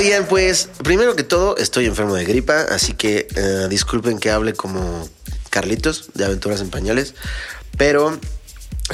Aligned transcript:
Oigan, 0.00 0.24
pues, 0.24 0.70
primero 0.82 1.14
que 1.14 1.24
todo, 1.24 1.58
estoy 1.58 1.84
enfermo 1.84 2.14
de 2.14 2.24
gripa, 2.24 2.62
así 2.70 2.94
que 2.94 3.28
eh, 3.36 3.66
disculpen 3.68 4.18
que 4.18 4.30
hable 4.30 4.54
como 4.54 5.06
Carlitos 5.50 6.08
de 6.14 6.24
Aventuras 6.24 6.62
en 6.62 6.70
Pañales, 6.70 7.12
pero 7.76 8.18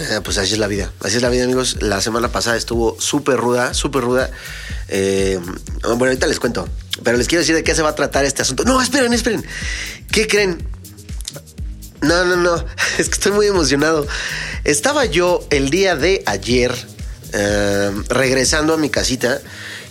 eh, 0.00 0.20
pues 0.24 0.36
así 0.38 0.54
es 0.54 0.58
la 0.58 0.66
vida, 0.66 0.90
así 1.04 1.14
es 1.14 1.22
la 1.22 1.28
vida 1.28 1.44
amigos. 1.44 1.80
La 1.80 2.00
semana 2.00 2.32
pasada 2.32 2.56
estuvo 2.56 3.00
súper 3.00 3.36
ruda, 3.36 3.72
súper 3.72 4.02
ruda. 4.02 4.32
Eh, 4.88 5.38
bueno, 5.84 6.06
ahorita 6.06 6.26
les 6.26 6.40
cuento, 6.40 6.68
pero 7.04 7.16
les 7.16 7.28
quiero 7.28 7.42
decir 7.42 7.54
de 7.54 7.62
qué 7.62 7.76
se 7.76 7.82
va 7.82 7.90
a 7.90 7.94
tratar 7.94 8.24
este 8.24 8.42
asunto. 8.42 8.64
No, 8.64 8.82
esperen, 8.82 9.12
esperen. 9.12 9.46
¿Qué 10.10 10.26
creen? 10.26 10.68
No, 12.00 12.24
no, 12.24 12.34
no, 12.34 12.56
es 12.98 13.08
que 13.08 13.14
estoy 13.14 13.30
muy 13.30 13.46
emocionado. 13.46 14.08
Estaba 14.64 15.04
yo 15.04 15.46
el 15.50 15.70
día 15.70 15.94
de 15.94 16.24
ayer 16.26 16.74
regresando 18.08 18.74
a 18.74 18.76
mi 18.76 18.88
casita 18.90 19.40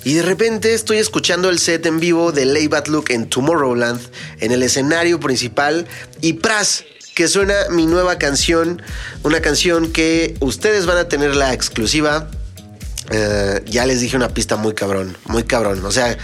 y 0.05 0.13
de 0.13 0.21
repente 0.21 0.75
estoy 0.75 0.99
escuchando 0.99 1.49
el 1.49 1.57
set 1.57 1.85
en 1.87 1.99
vivo 1.99 2.31
de 2.31 2.45
Lay 2.45 2.67
Bad 2.67 2.85
Look 2.87 3.05
en 3.09 3.27
Tomorrowland 3.27 3.99
en 4.39 4.51
el 4.51 4.61
escenario 4.61 5.19
principal 5.19 5.87
y 6.21 6.33
pras 6.33 6.85
que 7.15 7.27
suena 7.27 7.55
mi 7.71 7.87
nueva 7.87 8.19
canción, 8.19 8.83
una 9.23 9.41
canción 9.41 9.91
que 9.91 10.37
ustedes 10.41 10.85
van 10.85 10.97
a 10.97 11.07
tener 11.07 11.35
la 11.35 11.53
exclusiva. 11.53 12.29
Eh, 13.09 13.63
ya 13.65 13.87
les 13.87 13.99
dije 13.99 14.15
una 14.15 14.29
pista 14.29 14.57
muy 14.57 14.75
cabrón, 14.75 15.17
muy 15.25 15.43
cabrón. 15.43 15.83
O 15.83 15.91
sea, 15.91 16.15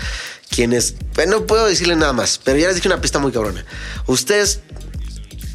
quienes, 0.52 0.93
pues 1.13 1.27
no 1.27 1.47
puedo 1.47 1.65
decirle 1.65 1.95
nada 1.95 2.13
más, 2.13 2.39
pero 2.43 2.59
ya 2.59 2.67
les 2.67 2.75
dije 2.75 2.87
una 2.87 3.02
pista 3.02 3.17
muy 3.17 3.31
cabrona. 3.31 3.65
Ustedes 4.05 4.59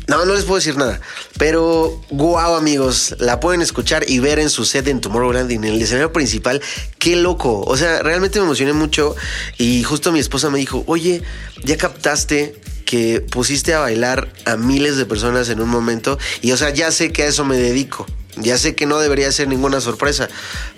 no, 0.08 0.24
no 0.24 0.34
les 0.34 0.44
puedo 0.44 0.56
decir 0.56 0.76
nada. 0.76 1.00
Pero, 1.38 2.00
wow, 2.10 2.54
amigos, 2.54 3.16
la 3.18 3.40
pueden 3.40 3.60
escuchar 3.60 4.04
y 4.08 4.20
ver 4.20 4.38
en 4.38 4.50
su 4.50 4.64
set 4.64 4.86
en 4.86 5.00
Tomorrowland 5.00 5.50
en 5.50 5.64
el 5.64 5.82
escenario 5.82 6.12
principal. 6.12 6.62
Qué 6.98 7.16
loco. 7.16 7.62
O 7.62 7.76
sea, 7.76 8.02
realmente 8.02 8.38
me 8.38 8.44
emocioné 8.44 8.72
mucho. 8.72 9.16
Y 9.58 9.82
justo 9.82 10.12
mi 10.12 10.20
esposa 10.20 10.48
me 10.48 10.58
dijo: 10.58 10.84
Oye, 10.86 11.22
ya 11.64 11.76
captaste 11.76 12.54
que 12.84 13.20
pusiste 13.20 13.74
a 13.74 13.80
bailar 13.80 14.32
a 14.44 14.56
miles 14.56 14.96
de 14.96 15.06
personas 15.06 15.48
en 15.48 15.60
un 15.60 15.68
momento. 15.68 16.18
Y, 16.40 16.52
o 16.52 16.56
sea, 16.56 16.70
ya 16.70 16.92
sé 16.92 17.12
que 17.12 17.24
a 17.24 17.26
eso 17.26 17.44
me 17.44 17.56
dedico. 17.56 18.06
Ya 18.36 18.58
sé 18.58 18.74
que 18.74 18.86
no 18.86 18.98
debería 18.98 19.32
ser 19.32 19.48
ninguna 19.48 19.80
sorpresa, 19.80 20.28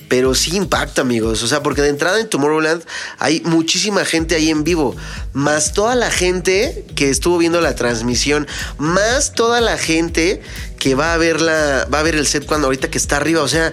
pero 0.08 0.34
sí 0.34 0.56
impacta, 0.56 1.02
amigos. 1.02 1.42
O 1.42 1.48
sea, 1.48 1.62
porque 1.62 1.82
de 1.82 1.88
entrada 1.88 2.20
en 2.20 2.28
Tomorrowland 2.28 2.84
hay 3.18 3.42
muchísima 3.44 4.04
gente 4.04 4.34
ahí 4.34 4.50
en 4.50 4.64
vivo, 4.64 4.96
más 5.32 5.72
toda 5.72 5.94
la 5.94 6.10
gente 6.10 6.84
que 6.94 7.10
estuvo 7.10 7.38
viendo 7.38 7.60
la 7.60 7.74
transmisión, 7.74 8.46
más 8.78 9.32
toda 9.32 9.60
la 9.60 9.76
gente 9.76 10.40
que 10.78 10.94
va 10.94 11.14
a 11.14 11.16
ver 11.16 11.40
la, 11.40 11.86
va 11.92 12.00
a 12.00 12.02
ver 12.02 12.14
el 12.14 12.26
set 12.26 12.46
cuando 12.46 12.68
ahorita 12.68 12.90
que 12.90 12.98
está 12.98 13.16
arriba. 13.16 13.42
O 13.42 13.48
sea, 13.48 13.72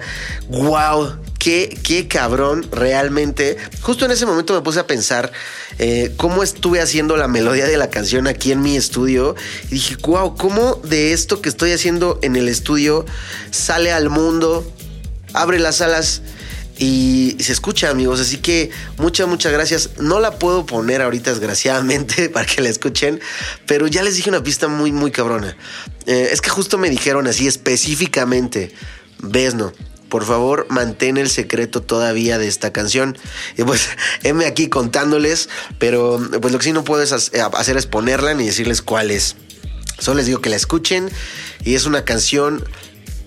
wow. 0.49 1.24
Qué, 1.45 1.77
qué 1.83 2.07
cabrón, 2.07 2.67
realmente. 2.71 3.57
Justo 3.81 4.05
en 4.05 4.09
ese 4.09 4.25
momento 4.25 4.55
me 4.55 4.61
puse 4.61 4.79
a 4.79 4.87
pensar 4.87 5.31
eh, 5.77 6.11
cómo 6.17 6.41
estuve 6.41 6.81
haciendo 6.81 7.17
la 7.17 7.27
melodía 7.27 7.67
de 7.67 7.77
la 7.77 7.91
canción 7.91 8.25
aquí 8.25 8.51
en 8.51 8.63
mi 8.63 8.75
estudio. 8.75 9.35
Y 9.65 9.75
dije, 9.75 9.95
wow, 10.01 10.35
cómo 10.35 10.81
de 10.83 11.13
esto 11.13 11.43
que 11.43 11.49
estoy 11.49 11.71
haciendo 11.71 12.17
en 12.23 12.35
el 12.35 12.49
estudio 12.49 13.05
sale 13.51 13.91
al 13.91 14.09
mundo, 14.09 14.65
abre 15.33 15.59
las 15.59 15.81
alas 15.81 16.23
y 16.79 17.37
se 17.39 17.51
escucha, 17.51 17.91
amigos. 17.91 18.19
Así 18.19 18.37
que 18.37 18.71
muchas, 18.97 19.27
muchas 19.27 19.51
gracias. 19.51 19.91
No 19.99 20.19
la 20.19 20.39
puedo 20.39 20.65
poner 20.65 21.03
ahorita, 21.03 21.29
desgraciadamente, 21.29 22.27
para 22.33 22.47
que 22.47 22.63
la 22.63 22.69
escuchen, 22.69 23.21
pero 23.67 23.85
ya 23.85 24.01
les 24.01 24.15
dije 24.15 24.31
una 24.31 24.41
pista 24.41 24.67
muy, 24.67 24.91
muy 24.91 25.11
cabrona. 25.11 25.55
Eh, 26.07 26.29
es 26.31 26.41
que 26.41 26.49
justo 26.49 26.79
me 26.79 26.89
dijeron 26.89 27.27
así 27.27 27.45
específicamente, 27.45 28.73
ves, 29.21 29.53
no. 29.53 29.73
Por 30.09 30.25
favor, 30.25 30.67
mantén 30.69 31.17
el 31.17 31.29
secreto 31.29 31.81
todavía 31.81 32.37
de 32.37 32.47
esta 32.47 32.71
canción. 32.71 33.17
Y 33.57 33.63
pues, 33.63 33.89
heme 34.23 34.45
aquí 34.45 34.69
contándoles, 34.69 35.49
pero 35.79 36.21
pues 36.41 36.51
lo 36.53 36.59
que 36.59 36.65
sí 36.65 36.73
no 36.73 36.83
puedo 36.83 37.01
es 37.03 37.11
hacer 37.11 37.77
es 37.77 37.85
ponerla 37.85 38.33
ni 38.33 38.45
decirles 38.45 38.81
cuál 38.81 39.11
es. 39.11 39.35
Solo 39.99 40.17
les 40.17 40.25
digo 40.25 40.41
que 40.41 40.49
la 40.49 40.55
escuchen 40.57 41.09
y 41.63 41.75
es 41.75 41.85
una 41.85 42.03
canción 42.03 42.63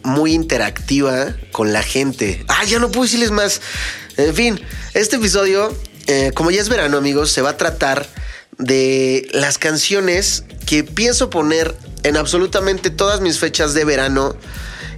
muy 0.05 0.33
interactiva 0.33 1.35
con 1.53 1.73
la 1.73 1.83
gente. 1.83 2.45
Ah, 2.49 2.65
ya 2.65 2.79
no 2.79 2.91
puedo 2.91 3.05
decirles 3.05 3.31
más. 3.31 3.61
En 4.17 4.35
fin, 4.35 4.61
este 4.95 5.17
episodio, 5.17 5.75
eh, 6.07 6.33
como 6.35 6.51
ya 6.51 6.61
es 6.61 6.69
verano, 6.69 6.97
amigos, 6.99 7.31
se 7.31 7.43
va 7.43 7.51
a 7.51 7.57
tratar 7.57 8.09
de 8.59 9.29
las 9.33 9.59
canciones 9.59 10.45
que 10.67 10.85
pienso 10.85 11.31
poner 11.31 11.75
en 12.03 12.17
absolutamente 12.17 12.91
todas 12.91 13.21
mis 13.21 13.39
fechas 13.39 13.75
de 13.75 13.85
verano 13.85 14.37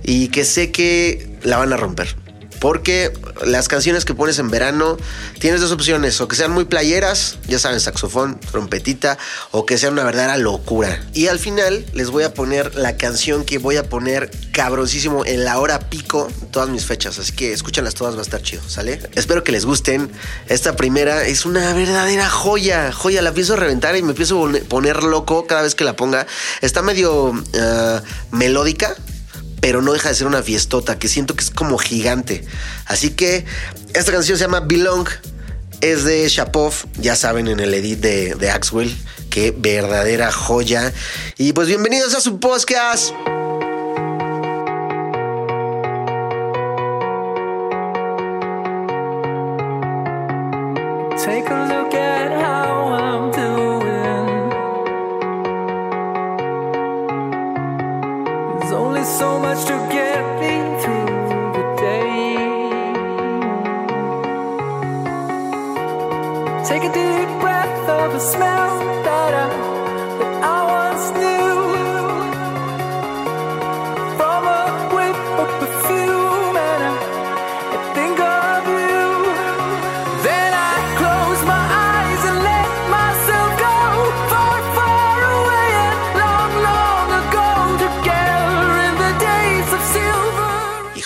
y 0.03 0.29
que 0.29 0.45
sé 0.45 0.71
que 0.73 1.30
la 1.43 1.59
van 1.59 1.73
a 1.73 1.77
romper. 1.77 2.17
Porque 2.61 3.11
las 3.43 3.69
canciones 3.69 4.05
que 4.05 4.15
pones 4.15 4.39
en 4.39 4.51
verano 4.51 4.99
tienes 5.39 5.63
dos 5.63 5.73
opciones, 5.73 6.21
o 6.21 6.29
que 6.29 6.37
sean 6.37 6.51
muy 6.51 6.67
playeras, 6.67 7.39
ya 7.49 7.59
saben, 7.59 7.81
saxofón, 7.81 8.39
trompetita, 8.39 9.17
o 9.51 9.65
que 9.65 9.79
sean 9.79 9.95
una 9.95 10.05
verdadera 10.05 10.37
locura. 10.37 11.03
Y 11.15 11.29
al 11.29 11.39
final 11.39 11.87
les 11.95 12.11
voy 12.11 12.23
a 12.25 12.35
poner 12.35 12.75
la 12.75 12.99
canción 12.99 13.47
que 13.47 13.57
voy 13.57 13.77
a 13.77 13.89
poner 13.89 14.31
cabroncísimo 14.53 15.25
en 15.25 15.47
la 15.47 15.59
hora 15.59 15.89
pico 15.89 16.31
todas 16.51 16.69
mis 16.69 16.85
fechas. 16.85 17.19
Así 17.19 17.33
que 17.33 17.55
escúchanlas 17.55 17.95
todas, 17.95 18.15
va 18.15 18.19
a 18.19 18.23
estar 18.25 18.43
chido, 18.43 18.63
¿sale? 18.69 19.01
Espero 19.15 19.43
que 19.43 19.53
les 19.53 19.65
gusten. 19.65 20.13
Esta 20.47 20.77
primera 20.77 21.27
es 21.27 21.47
una 21.47 21.73
verdadera 21.73 22.29
joya, 22.29 22.93
joya. 22.93 23.23
La 23.23 23.33
pienso 23.33 23.57
reventar 23.57 23.97
y 23.97 24.03
me 24.03 24.13
a 24.13 24.69
poner 24.69 25.03
loco 25.03 25.47
cada 25.47 25.63
vez 25.63 25.75
que 25.75 25.85
la 25.85 25.97
ponga. 25.97 26.27
Está 26.61 26.83
medio 26.83 27.31
uh, 27.31 28.01
melódica, 28.33 28.95
pero 29.61 29.83
no 29.83 29.93
deja 29.93 30.09
de 30.09 30.15
ser 30.15 30.27
una 30.27 30.43
fiestota 30.43 30.99
que 30.99 31.09
siento 31.09 31.35
que 31.35 31.45
es 31.45 31.51
como 31.51 31.79
gigante. 31.79 32.45
Así 32.87 33.11
que 33.11 33.45
esta 33.95 34.13
canción 34.13 34.39
se 34.39 34.45
llama 34.45 34.61
Belong, 34.61 35.09
es 35.81 36.05
de 36.05 36.29
Shapov, 36.29 36.75
ya 36.99 37.17
saben, 37.17 37.49
en 37.49 37.61
el 37.61 37.73
edit 37.75 38.01
de, 38.01 38.35
de 38.35 38.51
Axwell. 38.51 38.95
Qué 39.31 39.55
verdadera 39.57 40.33
joya. 40.33 40.93
Y 41.39 41.53
pues 41.53 41.69
bienvenidos 41.69 42.15
a 42.15 42.21
su 42.21 42.41
podcast. 42.41 43.13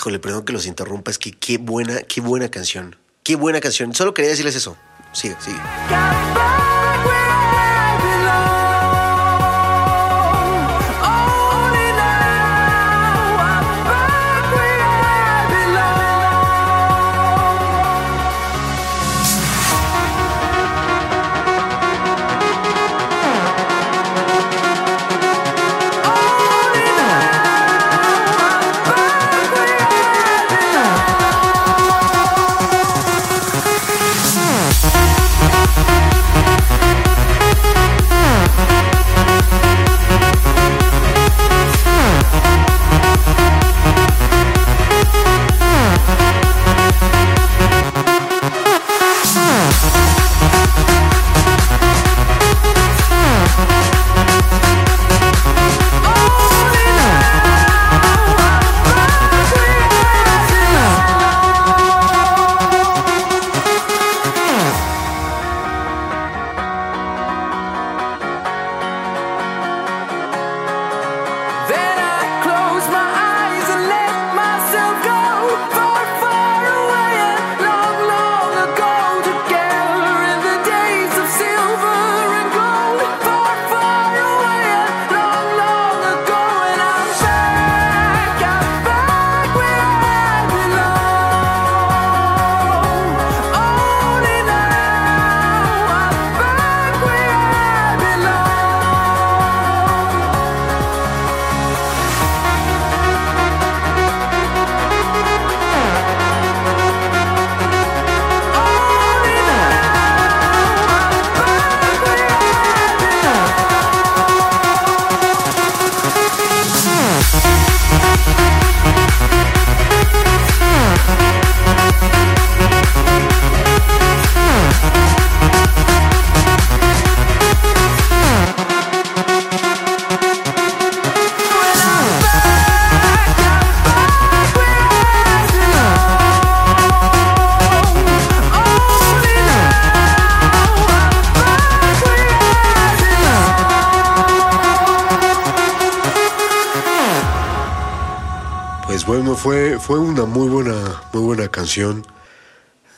Híjole, 0.05 0.19
perdón 0.19 0.45
que 0.45 0.53
los 0.53 0.67
interrumpa, 0.67 1.09
es 1.09 1.17
que 1.17 1.31
qué 1.31 1.57
buena, 1.57 2.03
qué 2.03 2.21
buena 2.21 2.47
canción. 2.49 2.95
Qué 3.23 3.35
buena 3.35 3.59
canción. 3.59 3.95
Solo 3.95 4.13
quería 4.13 4.29
decirles 4.29 4.55
eso. 4.55 4.77
Sigue, 5.13 5.35
sigue. 5.39 5.57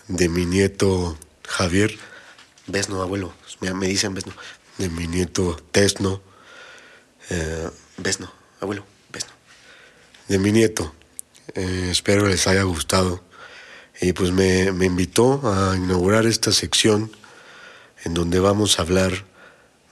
De 0.07 0.29
mi 0.29 0.45
nieto 0.45 1.17
Javier, 1.47 1.97
Besno, 2.67 3.01
abuelo. 3.01 3.33
Me, 3.59 3.73
me 3.73 3.87
dicen 3.87 4.13
Besno. 4.13 4.33
de 4.77 4.89
mi 4.89 5.07
nieto 5.07 5.55
Tesno, 5.71 6.21
Eh, 7.29 7.69
Besno, 7.97 8.31
abuelo, 8.61 8.85
Besno. 9.11 9.31
de 10.27 10.37
mi 10.37 10.51
nieto. 10.51 10.93
Eh, 11.55 11.89
espero 11.91 12.27
les 12.27 12.45
haya 12.47 12.63
gustado. 12.63 13.23
Y 13.99 14.13
pues 14.13 14.31
me, 14.31 14.71
me 14.73 14.85
invitó 14.85 15.41
a 15.43 15.75
inaugurar 15.75 16.27
esta 16.27 16.51
sección 16.51 17.11
en 18.03 18.13
donde 18.13 18.39
vamos 18.39 18.77
a 18.77 18.83
hablar 18.83 19.25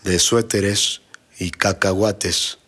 de 0.03 0.19
suéteres 0.19 1.01
y 1.39 1.49
cacahuates 1.49 2.59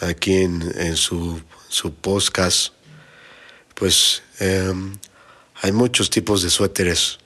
aquí 0.00 0.36
en, 0.36 0.62
en 0.78 0.96
su, 0.96 1.42
su 1.68 1.92
podcast. 1.94 2.72
Pues 3.74 4.22
em, 4.38 4.96
hay 5.62 5.70
muchos 5.70 6.10
tipos 6.10 6.42
de 6.42 6.50
suéteres. 6.50 7.18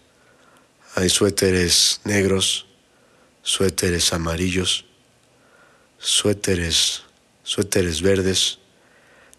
Hay 0.95 1.09
suéteres 1.09 2.01
negros, 2.05 2.67
suéteres 3.43 4.13
amarillos, 4.13 4.85
suéteres, 5.99 7.03
suéteres 7.43 8.03
verdes, 8.03 8.59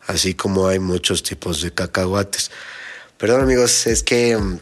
así 0.08 0.34
como 0.34 0.68
hay 0.68 0.80
muchos 0.80 1.22
tipos 1.22 1.62
de 1.62 1.72
cacahuates. 1.72 2.50
Perdón, 3.18 3.42
amigos, 3.42 3.86
es 3.86 4.02
que 4.02 4.36
mm, 4.36 4.60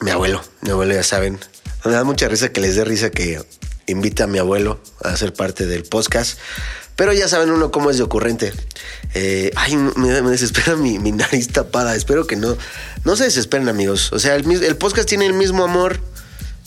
mi 0.00 0.10
abuelo, 0.10 0.42
mi 0.62 0.70
abuelo 0.70 0.94
ya 0.94 1.04
saben. 1.04 1.38
Me 1.84 1.92
da 1.92 2.02
mucha 2.02 2.26
risa 2.28 2.52
que 2.52 2.60
les 2.60 2.74
dé 2.74 2.84
risa 2.84 3.10
que 3.10 3.40
invita 3.86 4.24
a 4.24 4.26
mi 4.26 4.38
abuelo 4.38 4.80
a 5.04 5.16
ser 5.16 5.32
parte 5.32 5.66
del 5.66 5.84
podcast. 5.84 6.36
Pero 6.98 7.12
ya 7.12 7.28
saben 7.28 7.52
uno 7.52 7.70
cómo 7.70 7.90
es 7.90 7.96
de 7.96 8.02
ocurrente. 8.02 8.52
Eh, 9.14 9.52
ay, 9.54 9.76
me, 9.76 10.08
desespera 10.10 10.74
mi, 10.74 10.98
nariz 10.98 11.46
tapada. 11.46 11.94
Espero 11.94 12.26
que 12.26 12.34
no. 12.34 12.58
No 13.04 13.14
se 13.14 13.22
desesperen, 13.22 13.68
amigos. 13.68 14.12
O 14.12 14.18
sea, 14.18 14.34
el, 14.34 14.50
el 14.50 14.76
podcast 14.76 15.08
tiene 15.08 15.24
el 15.24 15.32
mismo 15.32 15.62
amor 15.62 16.00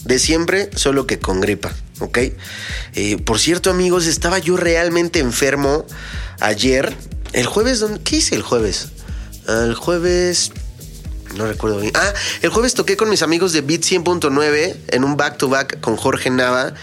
de 0.06 0.20
siempre, 0.20 0.70
solo 0.74 1.06
que 1.06 1.20
con 1.20 1.42
gripa, 1.42 1.74
¿ok? 2.00 2.18
Eh, 2.96 3.18
por 3.18 3.40
cierto, 3.40 3.72
amigos, 3.72 4.08
estaba 4.08 4.40
yo 4.40 4.56
realmente 4.56 5.20
enfermo 5.20 5.86
ayer. 6.40 6.96
El 7.34 7.46
jueves, 7.46 7.82
¿dónde- 7.82 8.00
¿qué 8.02 8.16
hice 8.16 8.36
el 8.36 8.42
jueves? 8.42 8.88
El 9.50 9.76
jueves 9.76 10.54
no 11.36 11.46
recuerdo 11.46 11.80
bien. 11.80 11.92
Ah, 11.96 12.14
el 12.42 12.50
jueves 12.52 12.74
toqué 12.74 12.96
con 12.96 13.10
mis 13.10 13.22
amigos 13.22 13.52
de 13.52 13.60
Beat 13.60 13.82
100.9 13.82 14.76
en 14.88 15.04
un 15.04 15.18
back 15.18 15.38
to 15.38 15.50
back 15.50 15.80
con 15.82 15.98
Jorge 15.98 16.30
Nava 16.30 16.74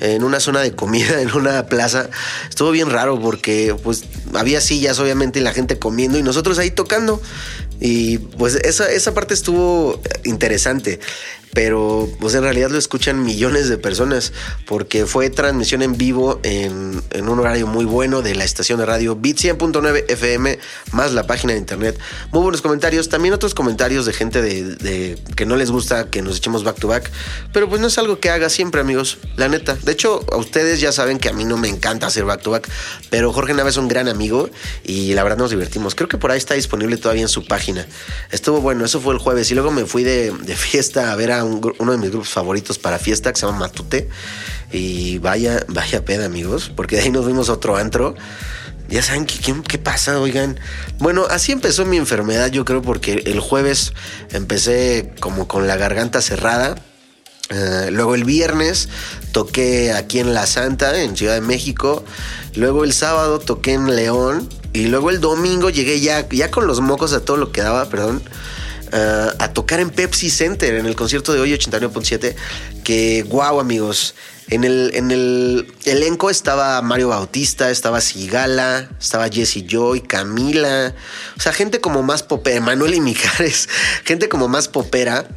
en 0.00 0.24
una 0.24 0.40
zona 0.40 0.60
de 0.60 0.72
comida 0.72 1.20
en 1.22 1.32
una 1.32 1.66
plaza. 1.66 2.08
Estuvo 2.48 2.70
bien 2.70 2.90
raro 2.90 3.20
porque 3.20 3.76
pues 3.82 4.04
había 4.34 4.60
sillas 4.60 4.98
obviamente 4.98 5.40
y 5.40 5.42
la 5.42 5.52
gente 5.52 5.78
comiendo 5.78 6.18
y 6.18 6.22
nosotros 6.22 6.58
ahí 6.58 6.70
tocando. 6.70 7.20
Y 7.80 8.18
pues 8.18 8.56
esa, 8.56 8.90
esa 8.90 9.14
parte 9.14 9.34
estuvo 9.34 10.00
interesante. 10.24 10.98
Pero 11.52 12.08
pues 12.20 12.34
en 12.34 12.42
realidad 12.42 12.70
lo 12.70 12.78
escuchan 12.78 13.22
millones 13.22 13.68
de 13.68 13.78
personas 13.78 14.32
porque 14.66 15.06
fue 15.06 15.30
transmisión 15.30 15.82
en 15.82 15.96
vivo 15.96 16.40
en, 16.42 17.02
en 17.10 17.28
un 17.28 17.40
horario 17.40 17.66
muy 17.66 17.84
bueno 17.84 18.22
de 18.22 18.34
la 18.34 18.44
estación 18.44 18.78
de 18.78 18.86
radio 18.86 19.16
Beat 19.16 19.36
100.9 19.36 20.04
FM 20.08 20.58
más 20.92 21.12
la 21.12 21.26
página 21.26 21.52
de 21.52 21.58
internet. 21.58 21.98
Muy 22.30 22.42
buenos 22.42 22.62
comentarios. 22.62 23.08
También 23.08 23.34
otros 23.34 23.54
comentarios 23.54 24.06
de 24.06 24.12
gente 24.12 24.42
de, 24.42 24.76
de 24.76 25.18
que 25.36 25.46
no 25.46 25.56
les 25.56 25.70
gusta 25.70 26.10
que 26.10 26.22
nos 26.22 26.38
echemos 26.38 26.64
back 26.64 26.78
to 26.78 26.88
back. 26.88 27.10
Pero 27.52 27.68
pues 27.68 27.80
no 27.80 27.86
es 27.86 27.98
algo 27.98 28.20
que 28.20 28.30
haga 28.30 28.48
siempre, 28.48 28.80
amigos. 28.80 29.18
La 29.36 29.48
neta. 29.48 29.74
De 29.74 29.92
hecho, 29.92 30.24
a 30.32 30.36
ustedes 30.36 30.80
ya 30.80 30.92
saben 30.92 31.18
que 31.18 31.28
a 31.28 31.32
mí 31.32 31.44
no 31.44 31.56
me 31.56 31.68
encanta 31.68 32.06
hacer 32.06 32.24
back 32.24 32.42
to 32.42 32.50
back. 32.50 32.68
Pero 33.10 33.32
Jorge 33.32 33.54
Nava 33.54 33.70
es 33.70 33.76
un 33.76 33.88
gran 33.88 34.08
amigo 34.08 34.50
y 34.84 35.14
la 35.14 35.22
verdad 35.22 35.38
nos 35.38 35.50
divertimos. 35.50 35.94
Creo 35.94 36.08
que 36.08 36.18
por 36.18 36.30
ahí 36.30 36.38
está 36.38 36.54
disponible 36.54 36.96
todavía 36.96 37.22
en 37.22 37.28
su 37.28 37.44
página. 37.44 37.86
Estuvo 38.30 38.60
bueno, 38.60 38.84
eso 38.84 39.00
fue 39.00 39.14
el 39.14 39.18
jueves. 39.18 39.50
Y 39.50 39.54
luego 39.54 39.70
me 39.70 39.84
fui 39.84 40.04
de, 40.04 40.32
de 40.32 40.56
fiesta 40.56 41.12
a 41.12 41.16
ver 41.16 41.32
a 41.32 41.44
uno 41.78 41.92
de 41.92 41.98
mis 41.98 42.10
grupos 42.10 42.28
favoritos 42.28 42.78
para 42.78 42.98
fiesta 42.98 43.32
que 43.32 43.40
se 43.40 43.46
llama 43.46 43.58
Matute. 43.58 44.08
Y 44.72 45.18
vaya, 45.18 45.64
vaya 45.68 46.04
peda, 46.04 46.26
amigos. 46.26 46.70
Porque 46.74 46.96
de 46.96 47.02
ahí 47.02 47.10
nos 47.10 47.24
fuimos 47.24 47.48
a 47.48 47.54
otro 47.54 47.76
antro. 47.76 48.14
Ya 48.88 49.02
saben 49.02 49.26
qué, 49.26 49.38
qué, 49.38 49.54
qué 49.66 49.78
pasa, 49.78 50.18
oigan. 50.20 50.58
Bueno, 50.98 51.26
así 51.28 51.52
empezó 51.52 51.84
mi 51.84 51.98
enfermedad, 51.98 52.50
yo 52.50 52.64
creo, 52.64 52.80
porque 52.80 53.22
el 53.26 53.40
jueves 53.40 53.92
empecé 54.30 55.12
como 55.20 55.46
con 55.46 55.66
la 55.66 55.76
garganta 55.76 56.22
cerrada. 56.22 56.74
Eh, 57.50 57.88
luego 57.90 58.14
el 58.14 58.24
viernes 58.24 58.90
toqué 59.32 59.92
aquí 59.92 60.18
en 60.18 60.34
La 60.34 60.46
Santa, 60.46 61.00
en 61.00 61.16
Ciudad 61.16 61.34
de 61.34 61.40
México. 61.40 62.04
Luego 62.54 62.84
el 62.84 62.92
sábado 62.92 63.38
toqué 63.38 63.74
en 63.74 63.94
León. 63.94 64.48
Y 64.74 64.86
luego 64.86 65.10
el 65.10 65.20
domingo 65.20 65.70
llegué 65.70 66.00
ya, 66.00 66.28
ya 66.28 66.50
con 66.50 66.66
los 66.66 66.80
mocos 66.80 67.12
a 67.12 67.24
todo 67.24 67.36
lo 67.36 67.52
que 67.52 67.62
daba, 67.62 67.88
perdón. 67.88 68.22
Eh, 68.92 69.28
a 69.38 69.52
tocar 69.52 69.80
en 69.80 69.90
Pepsi 69.90 70.30
Center, 70.30 70.74
en 70.74 70.86
el 70.86 70.96
concierto 70.96 71.32
de 71.32 71.40
hoy 71.40 71.52
89.7. 71.52 72.34
Que 72.84 73.22
guau, 73.22 73.60
amigos. 73.60 74.14
En 74.50 74.64
el, 74.64 74.92
en 74.94 75.10
el 75.10 75.74
elenco 75.84 76.30
estaba 76.30 76.80
Mario 76.80 77.08
Bautista, 77.08 77.70
estaba 77.70 78.00
Sigala, 78.00 78.88
estaba 78.98 79.28
Jesse 79.28 79.64
Joy, 79.66 80.00
Camila. 80.00 80.94
O 81.36 81.40
sea, 81.40 81.52
gente 81.52 81.80
como 81.80 82.02
más 82.02 82.22
popera, 82.22 82.60
Manuel 82.60 82.94
y 82.94 83.00
Mijares, 83.00 83.68
gente 84.04 84.28
como 84.28 84.48
más 84.48 84.68
popera. 84.68 85.28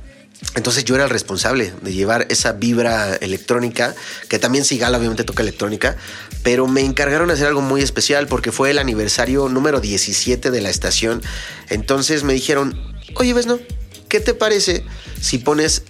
Entonces 0.56 0.86
yo 0.86 0.96
era 0.96 1.04
el 1.04 1.10
responsable 1.10 1.74
de 1.82 1.94
llevar 1.94 2.26
esa 2.30 2.54
vibra 2.54 3.16
electrónica, 3.16 3.94
que 4.28 4.40
también 4.40 4.66
Sigala 4.66 4.98
obviamente 4.98 5.24
toca 5.24 5.44
electrónica, 5.44 5.98
pero 6.44 6.68
me 6.68 6.82
encargaron 6.82 7.28
de 7.28 7.36
hacer 7.36 7.48
algo 7.48 7.62
muy 7.62 7.82
especial 7.82 8.28
porque 8.28 8.52
fue 8.52 8.72
el 8.72 8.80
aniversario 8.80 9.48
número 9.50 9.80
17 9.80 10.52
de 10.52 10.62
la 10.62 10.70
estación. 10.70 11.22
Entonces 11.70 12.24
me 12.24 12.34
dijeron, 12.34 12.80
oye, 13.16 13.34
¿ves 13.34 13.46
no? 13.46 13.60
¿Qué 14.08 14.20
te 14.20 14.34
parece 14.34 14.84
si 15.22 15.38
pones 15.38 15.84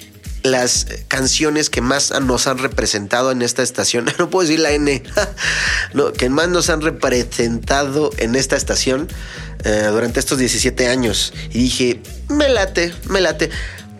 las 0.43 0.87
canciones 1.07 1.69
que 1.69 1.81
más 1.81 2.11
nos 2.21 2.47
han 2.47 2.57
representado 2.57 3.31
en 3.31 3.41
esta 3.41 3.63
estación? 3.63 4.05
No 4.19 4.29
puedo 4.29 4.47
decir 4.47 4.59
la 4.59 4.71
N, 4.71 5.01
que 6.17 6.29
más 6.29 6.49
nos 6.49 6.69
han 6.69 6.81
representado 6.81 8.11
en 8.17 8.35
esta 8.35 8.55
estación 8.55 9.07
eh, 9.63 9.87
durante 9.91 10.19
estos 10.19 10.37
17 10.37 10.87
años. 10.87 11.33
Y 11.51 11.59
dije, 11.59 12.01
me 12.29 12.49
late, 12.49 12.93
me 13.07 13.21
late. 13.21 13.49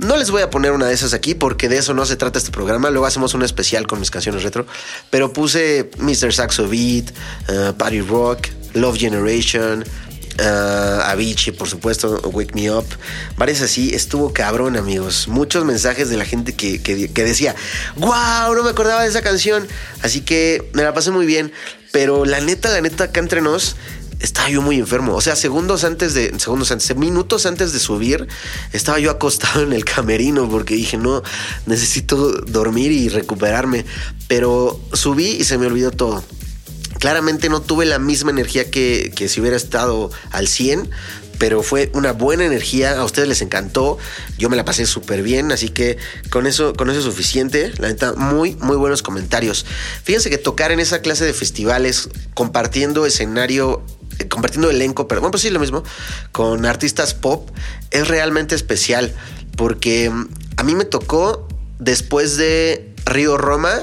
No 0.02 0.18
les 0.18 0.32
voy 0.32 0.42
a 0.42 0.50
poner 0.50 0.72
una 0.72 0.88
de 0.88 0.96
esas 0.96 1.14
aquí 1.14 1.36
porque 1.36 1.70
de 1.70 1.78
eso 1.78 1.94
no 1.94 2.08
se 2.08 2.16
trata 2.16 2.40
este 2.40 2.50
programa. 2.50 2.90
Luego 2.90 3.06
hacemos 3.06 3.36
un 3.36 3.44
especial 3.44 3.86
con 3.86 4.00
mis 4.00 4.10
canciones 4.10 4.42
retro. 4.42 4.66
Pero 5.12 5.32
puse 5.32 5.92
Mr. 6.00 6.34
Saxo 6.34 6.68
Beat, 6.68 7.12
uh, 7.50 7.74
Party 7.74 8.02
Rock, 8.02 8.48
Love 8.74 8.98
Generation, 8.98 9.84
uh, 10.40 11.02
Avicii, 11.04 11.52
por 11.52 11.70
supuesto, 11.70 12.20
Wake 12.34 12.56
Me 12.56 12.72
Up. 12.72 12.88
Varias 13.38 13.62
así. 13.62 13.94
Estuvo 13.94 14.34
cabrón, 14.34 14.76
amigos. 14.76 15.28
Muchos 15.28 15.66
mensajes 15.66 16.10
de 16.10 16.18
la 16.18 16.26
gente 16.26 16.56
que, 16.56 16.82
que, 16.82 17.12
que 17.12 17.24
decía, 17.24 17.56
wow, 17.98 18.56
no 18.56 18.64
me 18.64 18.72
acordaba 18.72 19.04
de 19.04 19.10
esa 19.10 19.22
canción. 19.22 19.68
Así 20.02 20.22
que 20.22 20.68
me 20.74 20.82
la 20.82 20.96
pasé 20.96 21.12
muy 21.12 21.28
bien. 21.28 21.54
Pero 21.92 22.26
la 22.26 22.42
neta, 22.42 22.70
la 22.70 22.82
neta, 22.82 23.04
acá 23.04 23.20
entre 23.20 23.42
nos 23.42 23.76
estaba 24.22 24.50
yo 24.50 24.62
muy 24.62 24.78
enfermo. 24.78 25.16
O 25.16 25.22
sea, 25.22 25.36
segundos 25.36 25.84
antes 25.84 26.14
de, 26.14 26.38
segundos 26.40 26.72
antes, 26.72 26.96
minutos 26.96 27.46
antes 27.46 27.74
de 27.74 27.80
subir, 27.80 28.28
estaba 28.74 29.00
yo 29.00 29.12
acostado 29.12 29.64
en 29.64 29.74
el 29.74 29.86
camerino 29.86 30.50
porque 30.50 30.76
dije, 30.76 30.98
no, 30.98 31.24
necesito 31.66 32.32
dormir 32.42 32.92
y 32.92 33.10
recuperarme. 33.10 33.86
Pero 34.28 34.80
subí 34.94 35.32
y 35.32 35.44
se 35.44 35.58
me 35.58 35.68
olvidó 35.68 35.92
todo. 35.92 36.24
Claramente 37.00 37.50
no 37.50 37.62
tuve 37.62 37.86
la 37.86 37.98
misma 37.98 38.30
energía 38.30 38.70
que, 38.70 39.12
que 39.16 39.28
si 39.28 39.42
hubiera 39.42 39.58
estado 39.58 40.12
al 40.32 40.48
100, 40.48 40.90
pero 41.42 41.64
fue 41.64 41.90
una 41.96 42.12
buena 42.12 42.46
energía. 42.46 43.00
A 43.00 43.04
ustedes 43.04 43.28
les 43.28 43.42
encantó. 43.42 43.98
Yo 44.38 44.48
me 44.48 44.56
la 44.56 44.64
pasé 44.64 44.86
súper 44.86 45.24
bien. 45.24 45.52
Así 45.52 45.70
que 45.70 45.98
con 46.30 46.46
eso, 46.46 46.74
con 46.74 46.92
eso 46.92 47.00
es 47.00 47.06
suficiente. 47.06 47.74
La 47.80 47.88
neta, 47.88 48.14
muy, 48.14 48.56
muy 48.58 48.78
buenos 48.78 49.02
comentarios. 49.02 49.66
Fíjense 50.04 50.30
que 50.30 50.38
tocar 50.38 50.72
en 50.72 50.80
esa 50.80 51.02
clase 51.02 51.26
de 51.26 51.34
festivales, 51.34 52.10
compartiendo 52.36 53.08
escenario, 53.08 53.84
compartiendo 54.30 54.70
elenco, 54.70 55.08
pero 55.08 55.22
bueno, 55.22 55.32
pues 55.32 55.44
sí, 55.44 55.50
lo 55.50 55.60
mismo, 55.60 55.84
con 56.32 56.66
artistas 56.66 57.14
pop, 57.14 57.50
es 57.92 58.08
realmente 58.08 58.56
especial. 58.56 59.14
Porque 59.56 60.10
mm, 60.10 60.30
a 60.58 60.64
mí 60.64 60.76
me 60.76 60.86
tocó 60.86 61.48
después 61.80 62.38
de 62.38 62.94
Río 63.06 63.38
Roma 63.38 63.82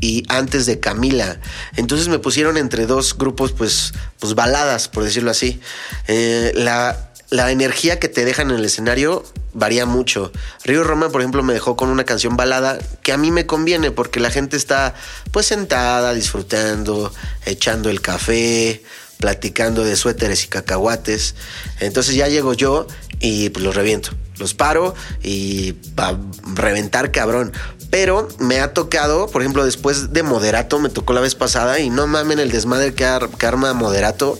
y 0.00 0.24
antes 0.28 0.66
de 0.66 0.80
Camila. 0.80 1.40
Entonces 1.76 2.08
me 2.08 2.18
pusieron 2.18 2.56
entre 2.56 2.86
dos 2.86 3.16
grupos, 3.16 3.52
pues, 3.52 3.94
pues 4.18 4.34
baladas, 4.34 4.88
por 4.88 5.04
decirlo 5.04 5.30
así. 5.30 5.60
Eh, 6.08 6.52
la, 6.54 7.10
la 7.30 7.50
energía 7.50 7.98
que 7.98 8.08
te 8.08 8.24
dejan 8.24 8.50
en 8.50 8.56
el 8.56 8.64
escenario 8.64 9.24
varía 9.54 9.86
mucho. 9.86 10.30
Río 10.64 10.84
Roma, 10.84 11.08
por 11.08 11.22
ejemplo, 11.22 11.42
me 11.42 11.54
dejó 11.54 11.76
con 11.76 11.88
una 11.88 12.04
canción 12.04 12.36
balada 12.36 12.78
que 13.02 13.12
a 13.12 13.16
mí 13.16 13.30
me 13.30 13.46
conviene 13.46 13.90
porque 13.90 14.20
la 14.20 14.30
gente 14.30 14.56
está 14.56 14.94
pues 15.30 15.46
sentada, 15.46 16.12
disfrutando, 16.12 17.12
echando 17.46 17.88
el 17.88 18.00
café, 18.00 18.82
platicando 19.18 19.84
de 19.84 19.96
suéteres 19.96 20.44
y 20.44 20.48
cacahuates. 20.48 21.34
Entonces 21.80 22.14
ya 22.14 22.28
llego 22.28 22.54
yo 22.54 22.86
y 23.20 23.50
pues 23.50 23.64
los 23.64 23.74
reviento. 23.74 24.10
Los 24.38 24.54
paro 24.54 24.94
y 25.22 25.76
va 25.98 26.18
reventar 26.54 27.12
cabrón. 27.12 27.52
Pero 27.90 28.28
me 28.40 28.60
ha 28.60 28.72
tocado, 28.72 29.28
por 29.28 29.42
ejemplo, 29.42 29.64
después 29.64 30.12
de 30.12 30.22
Moderato, 30.24 30.80
me 30.80 30.88
tocó 30.88 31.12
la 31.12 31.20
vez 31.20 31.34
pasada 31.36 31.78
y 31.78 31.90
no 31.90 32.06
mamen 32.06 32.40
el 32.40 32.50
desmadre 32.50 32.94
que 32.94 33.04
arma 33.04 33.72
Moderato. 33.72 34.38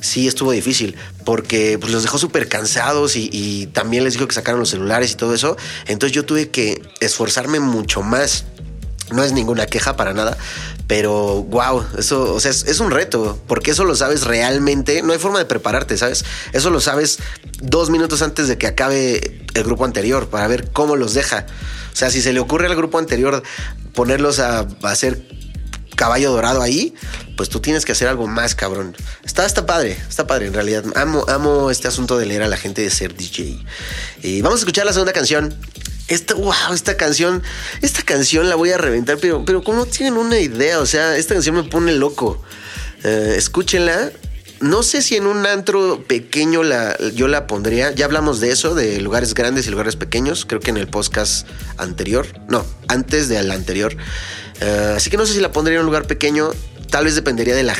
sí 0.00 0.26
estuvo 0.28 0.52
difícil 0.52 0.96
porque 1.24 1.78
pues, 1.78 1.92
los 1.92 2.02
dejó 2.02 2.18
súper 2.18 2.48
cansados 2.48 3.14
y, 3.14 3.30
y 3.32 3.66
también 3.68 4.02
les 4.02 4.14
dijo 4.14 4.26
que 4.26 4.34
sacaron 4.34 4.60
los 4.60 4.70
celulares 4.70 5.12
y 5.12 5.14
todo 5.14 5.34
eso. 5.34 5.56
Entonces 5.86 6.14
yo 6.14 6.24
tuve 6.24 6.50
que 6.50 6.82
esforzarme 7.00 7.60
mucho 7.60 8.02
más. 8.02 8.44
No 9.10 9.24
es 9.24 9.32
ninguna 9.32 9.66
queja 9.66 9.96
para 9.96 10.12
nada, 10.12 10.36
pero 10.86 11.42
wow, 11.44 11.84
eso, 11.98 12.34
o 12.34 12.40
sea, 12.40 12.50
es, 12.50 12.80
un 12.80 12.90
reto, 12.90 13.38
porque 13.46 13.70
eso 13.70 13.84
lo 13.84 13.94
sabes 13.94 14.24
realmente. 14.24 15.02
No 15.02 15.12
hay 15.12 15.18
forma 15.18 15.38
de 15.38 15.44
prepararte, 15.44 15.96
¿sabes? 15.96 16.24
Eso 16.52 16.70
lo 16.70 16.80
sabes 16.80 17.18
dos 17.60 17.90
minutos 17.90 18.22
antes 18.22 18.48
de 18.48 18.58
que 18.58 18.66
acabe 18.66 19.44
el 19.54 19.64
grupo 19.64 19.84
anterior 19.84 20.28
para 20.28 20.46
ver 20.46 20.70
cómo 20.72 20.96
los 20.96 21.14
deja. 21.14 21.46
O 21.92 21.96
sea, 21.96 22.10
si 22.10 22.22
se 22.22 22.32
le 22.32 22.40
ocurre 22.40 22.66
al 22.66 22.76
grupo 22.76 22.98
anterior 22.98 23.42
ponerlos 23.94 24.38
a, 24.40 24.60
a 24.60 24.90
hacer 24.90 25.26
caballo 25.98 26.30
dorado 26.30 26.62
ahí, 26.62 26.94
pues 27.36 27.48
tú 27.48 27.60
tienes 27.60 27.84
que 27.84 27.92
hacer 27.92 28.06
algo 28.06 28.28
más 28.28 28.54
cabrón. 28.54 28.96
Está, 29.24 29.44
está 29.44 29.66
padre, 29.66 29.98
está 30.08 30.26
padre 30.26 30.46
en 30.46 30.54
realidad. 30.54 30.84
Amo, 30.94 31.24
amo 31.28 31.70
este 31.70 31.88
asunto 31.88 32.16
de 32.16 32.24
leer 32.24 32.44
a 32.44 32.48
la 32.48 32.56
gente 32.56 32.82
de 32.82 32.90
ser 32.90 33.16
DJ. 33.16 33.64
Y 34.22 34.40
vamos 34.40 34.60
a 34.60 34.62
escuchar 34.62 34.86
la 34.86 34.92
segunda 34.92 35.12
canción. 35.12 35.54
Esta, 36.08 36.34
wow, 36.34 36.72
esta 36.72 36.96
canción, 36.96 37.42
esta 37.82 38.02
canción 38.02 38.48
la 38.48 38.56
voy 38.56 38.70
a 38.70 38.78
reventar, 38.78 39.18
pero, 39.20 39.44
pero 39.44 39.62
como 39.62 39.86
tienen 39.86 40.14
una 40.14 40.38
idea, 40.38 40.80
o 40.80 40.86
sea, 40.86 41.16
esta 41.16 41.34
canción 41.34 41.56
me 41.56 41.64
pone 41.64 41.92
loco. 41.92 42.42
Eh, 43.04 43.34
escúchenla. 43.36 44.10
No 44.60 44.82
sé 44.82 45.02
si 45.02 45.14
en 45.14 45.26
un 45.26 45.46
antro 45.46 46.02
pequeño 46.08 46.64
la, 46.64 46.96
yo 47.14 47.28
la 47.28 47.46
pondría. 47.46 47.92
Ya 47.92 48.06
hablamos 48.06 48.40
de 48.40 48.50
eso, 48.50 48.74
de 48.74 49.00
lugares 49.00 49.34
grandes 49.34 49.68
y 49.68 49.70
lugares 49.70 49.94
pequeños. 49.94 50.44
Creo 50.44 50.60
que 50.60 50.70
en 50.70 50.78
el 50.78 50.88
podcast 50.88 51.46
anterior. 51.76 52.26
No, 52.48 52.64
antes 52.88 53.28
del 53.28 53.52
anterior. 53.52 53.96
Eh, 54.60 54.94
así 54.96 55.10
que 55.10 55.16
no 55.16 55.26
sé 55.26 55.34
si 55.34 55.40
la 55.40 55.52
pondría 55.52 55.76
en 55.76 55.80
un 55.80 55.86
lugar 55.86 56.08
pequeño. 56.08 56.50
Tal 56.90 57.04
vez 57.04 57.14
dependería 57.14 57.54
de 57.54 57.62
la, 57.62 57.74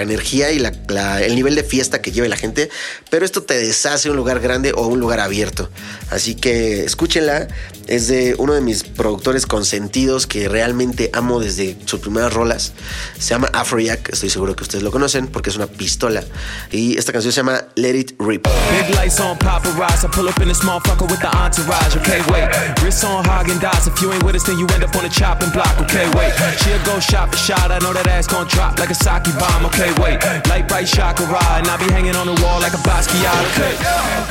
energía 0.00 0.50
y 0.50 0.58
el 0.58 1.34
nivel 1.34 1.54
de 1.54 1.64
fiesta 1.64 2.02
que 2.02 2.12
lleve 2.12 2.28
la 2.28 2.36
gente. 2.36 2.68
Pero 3.10 3.24
esto 3.24 3.42
te 3.42 3.54
deshace 3.58 4.10
un 4.10 4.16
lugar 4.16 4.40
grande 4.40 4.72
o 4.74 4.86
un 4.86 5.00
lugar 5.00 5.20
abierto. 5.20 5.70
Así 6.10 6.34
que 6.34 6.84
escúchenla. 6.84 7.48
Es 7.86 8.06
de 8.06 8.36
uno 8.38 8.52
de 8.52 8.60
mis 8.60 8.84
productores 8.84 9.46
consentidos 9.46 10.28
que 10.28 10.48
realmente 10.48 11.10
amo 11.12 11.40
desde 11.40 11.76
sus 11.86 11.98
primeras 11.98 12.32
rolas. 12.32 12.72
Se 13.18 13.30
llama 13.30 13.48
Afrojack. 13.52 14.10
Estoy 14.12 14.30
seguro 14.30 14.54
que 14.54 14.62
ustedes 14.62 14.84
lo 14.84 14.92
conocen 14.92 15.26
porque 15.26 15.50
es 15.50 15.56
una 15.56 15.66
pistola. 15.66 16.22
Y 16.70 16.96
esta 16.98 17.12
canción 17.12 17.32
se 17.32 17.38
llama 17.38 17.64
Let 17.74 17.96
It 17.96 18.12
Rip. 18.20 18.46
Big 18.46 18.94
lights 18.94 19.18
on 19.18 19.36
paparazzi. 19.38 20.06
I 20.06 20.08
pull 20.08 20.28
up 20.28 20.40
in 20.40 20.48
this 20.48 20.62
motherfucker 20.62 21.10
with 21.10 21.20
the 21.20 21.28
entourage. 21.36 21.96
Okay, 21.96 22.20
wait. 22.30 22.48
Wrist 22.82 23.04
on. 23.04 23.20
If 23.50 24.00
you 24.02 24.12
ain't 24.12 24.22
with 24.22 24.36
us, 24.36 24.44
then 24.44 24.58
you 24.58 24.66
end 24.74 24.84
up 24.84 24.94
on 24.94 25.02
the 25.02 25.08
chopping 25.08 25.50
block. 25.50 25.74
Okay, 25.80 26.06
wait. 26.14 26.32
She'll 26.60 26.78
go 26.84 27.00
for 27.00 27.36
shot. 27.36 27.70
I 27.70 27.78
know 27.80 27.92
that 27.92 28.06
ass 28.06 28.26
gon' 28.40 28.48
drop 28.48 28.78
like 28.78 28.90
a 28.90 28.94
sake 28.94 29.28
bomb. 29.38 29.66
Okay, 29.66 29.92
wait. 30.00 30.18
Light 30.48 30.66
bright 30.68 30.86
chakra. 30.86 31.26
And 31.56 31.68
I 31.68 31.76
be 31.76 31.88
hanging 31.92 32.16
on 32.16 32.26
the 32.26 32.36
wall 32.42 32.60
like 32.60 32.72
a 32.72 32.82
Basquiat. 32.88 33.36
Okay. 33.52 33.74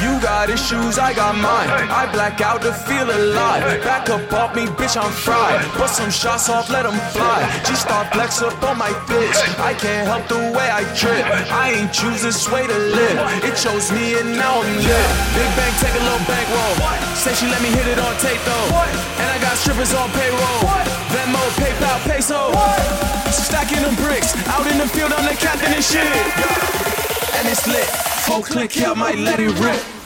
You 0.04 0.20
got 0.22 0.50
issues, 0.50 0.98
I 0.98 1.14
got 1.14 1.36
mine. 1.36 1.70
I 1.90 2.10
black 2.12 2.42
out 2.42 2.62
to 2.64 2.74
feel 2.74 3.06
alive. 3.06 3.62
Back 3.84 4.10
up 4.10 4.32
off 4.34 4.56
me, 4.56 4.66
bitch, 4.66 4.98
I'm 4.98 5.12
fried. 5.12 5.62
Put 5.78 5.90
some 5.90 6.10
shots 6.10 6.50
off, 6.50 6.70
let 6.70 6.86
'em 6.86 6.98
fly. 7.14 7.40
G-Star 7.66 8.06
flex 8.14 8.42
up 8.42 8.62
on 8.64 8.78
my 8.78 8.92
bitch. 9.10 9.38
I 9.60 9.74
can't 9.74 10.08
help 10.08 10.28
the 10.28 10.42
way 10.58 10.68
I 10.80 10.84
trip. 11.02 11.24
I 11.64 11.66
ain't 11.78 11.94
choose 11.94 12.22
this 12.22 12.50
way 12.50 12.66
to 12.66 12.78
live. 12.98 13.18
It 13.44 13.56
chose 13.64 13.92
me 13.92 14.06
and 14.20 14.30
now 14.38 14.62
I'm 14.62 14.76
lit. 14.88 15.08
Big 15.38 15.52
bank, 15.58 15.74
take 15.84 15.96
a 16.02 16.04
little 16.08 16.26
bank. 16.26 16.48
bankroll. 16.50 17.16
Say 17.16 17.34
she 17.34 17.46
let 17.48 17.62
me 17.62 17.70
hit 17.70 17.88
it 17.94 18.00
on 18.00 18.14
tape 18.26 18.42
though. 18.46 18.70
And 19.22 19.30
I 19.36 19.38
got 19.46 19.56
strippers 19.58 19.94
on 19.94 20.10
payroll. 20.12 20.99
Venmo, 21.30 21.50
PayPal, 21.62 22.00
peso. 22.10 22.52
Stacking 23.32 23.82
them 23.82 23.96
bricks. 23.96 24.36
Out 24.48 24.66
in 24.72 24.78
the 24.78 24.88
field, 24.88 25.12
I'm 25.12 25.26
the 25.26 25.36
captain 25.36 25.72
and 25.74 25.84
shit. 25.84 26.02
And 27.38 27.48
it's 27.48 27.68
lit. 27.68 27.86
Full 28.26 28.42
click, 28.42 28.76
yeah, 28.76 28.92
I 28.92 28.94
might 28.96 29.18
let 29.18 29.40
it 29.40 29.52
rip. 29.60 29.99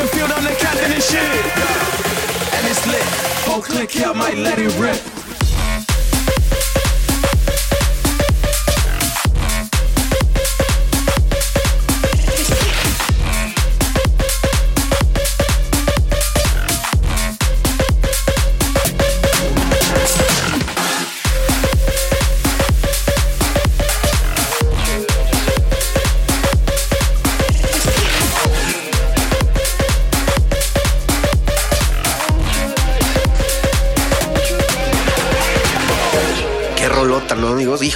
The 0.00 0.06
field, 0.08 0.30
I'm 0.30 0.44
the 0.44 0.54
captain 0.54 0.92
and 0.92 1.02
shit. 1.02 1.20
And 2.54 2.66
it's 2.66 2.86
lit. 2.86 3.02
Full 3.44 3.60
click, 3.60 3.90
I 4.06 4.12
might 4.12 4.36
let 4.36 4.58
it 4.58 4.72
rip. 4.78 5.19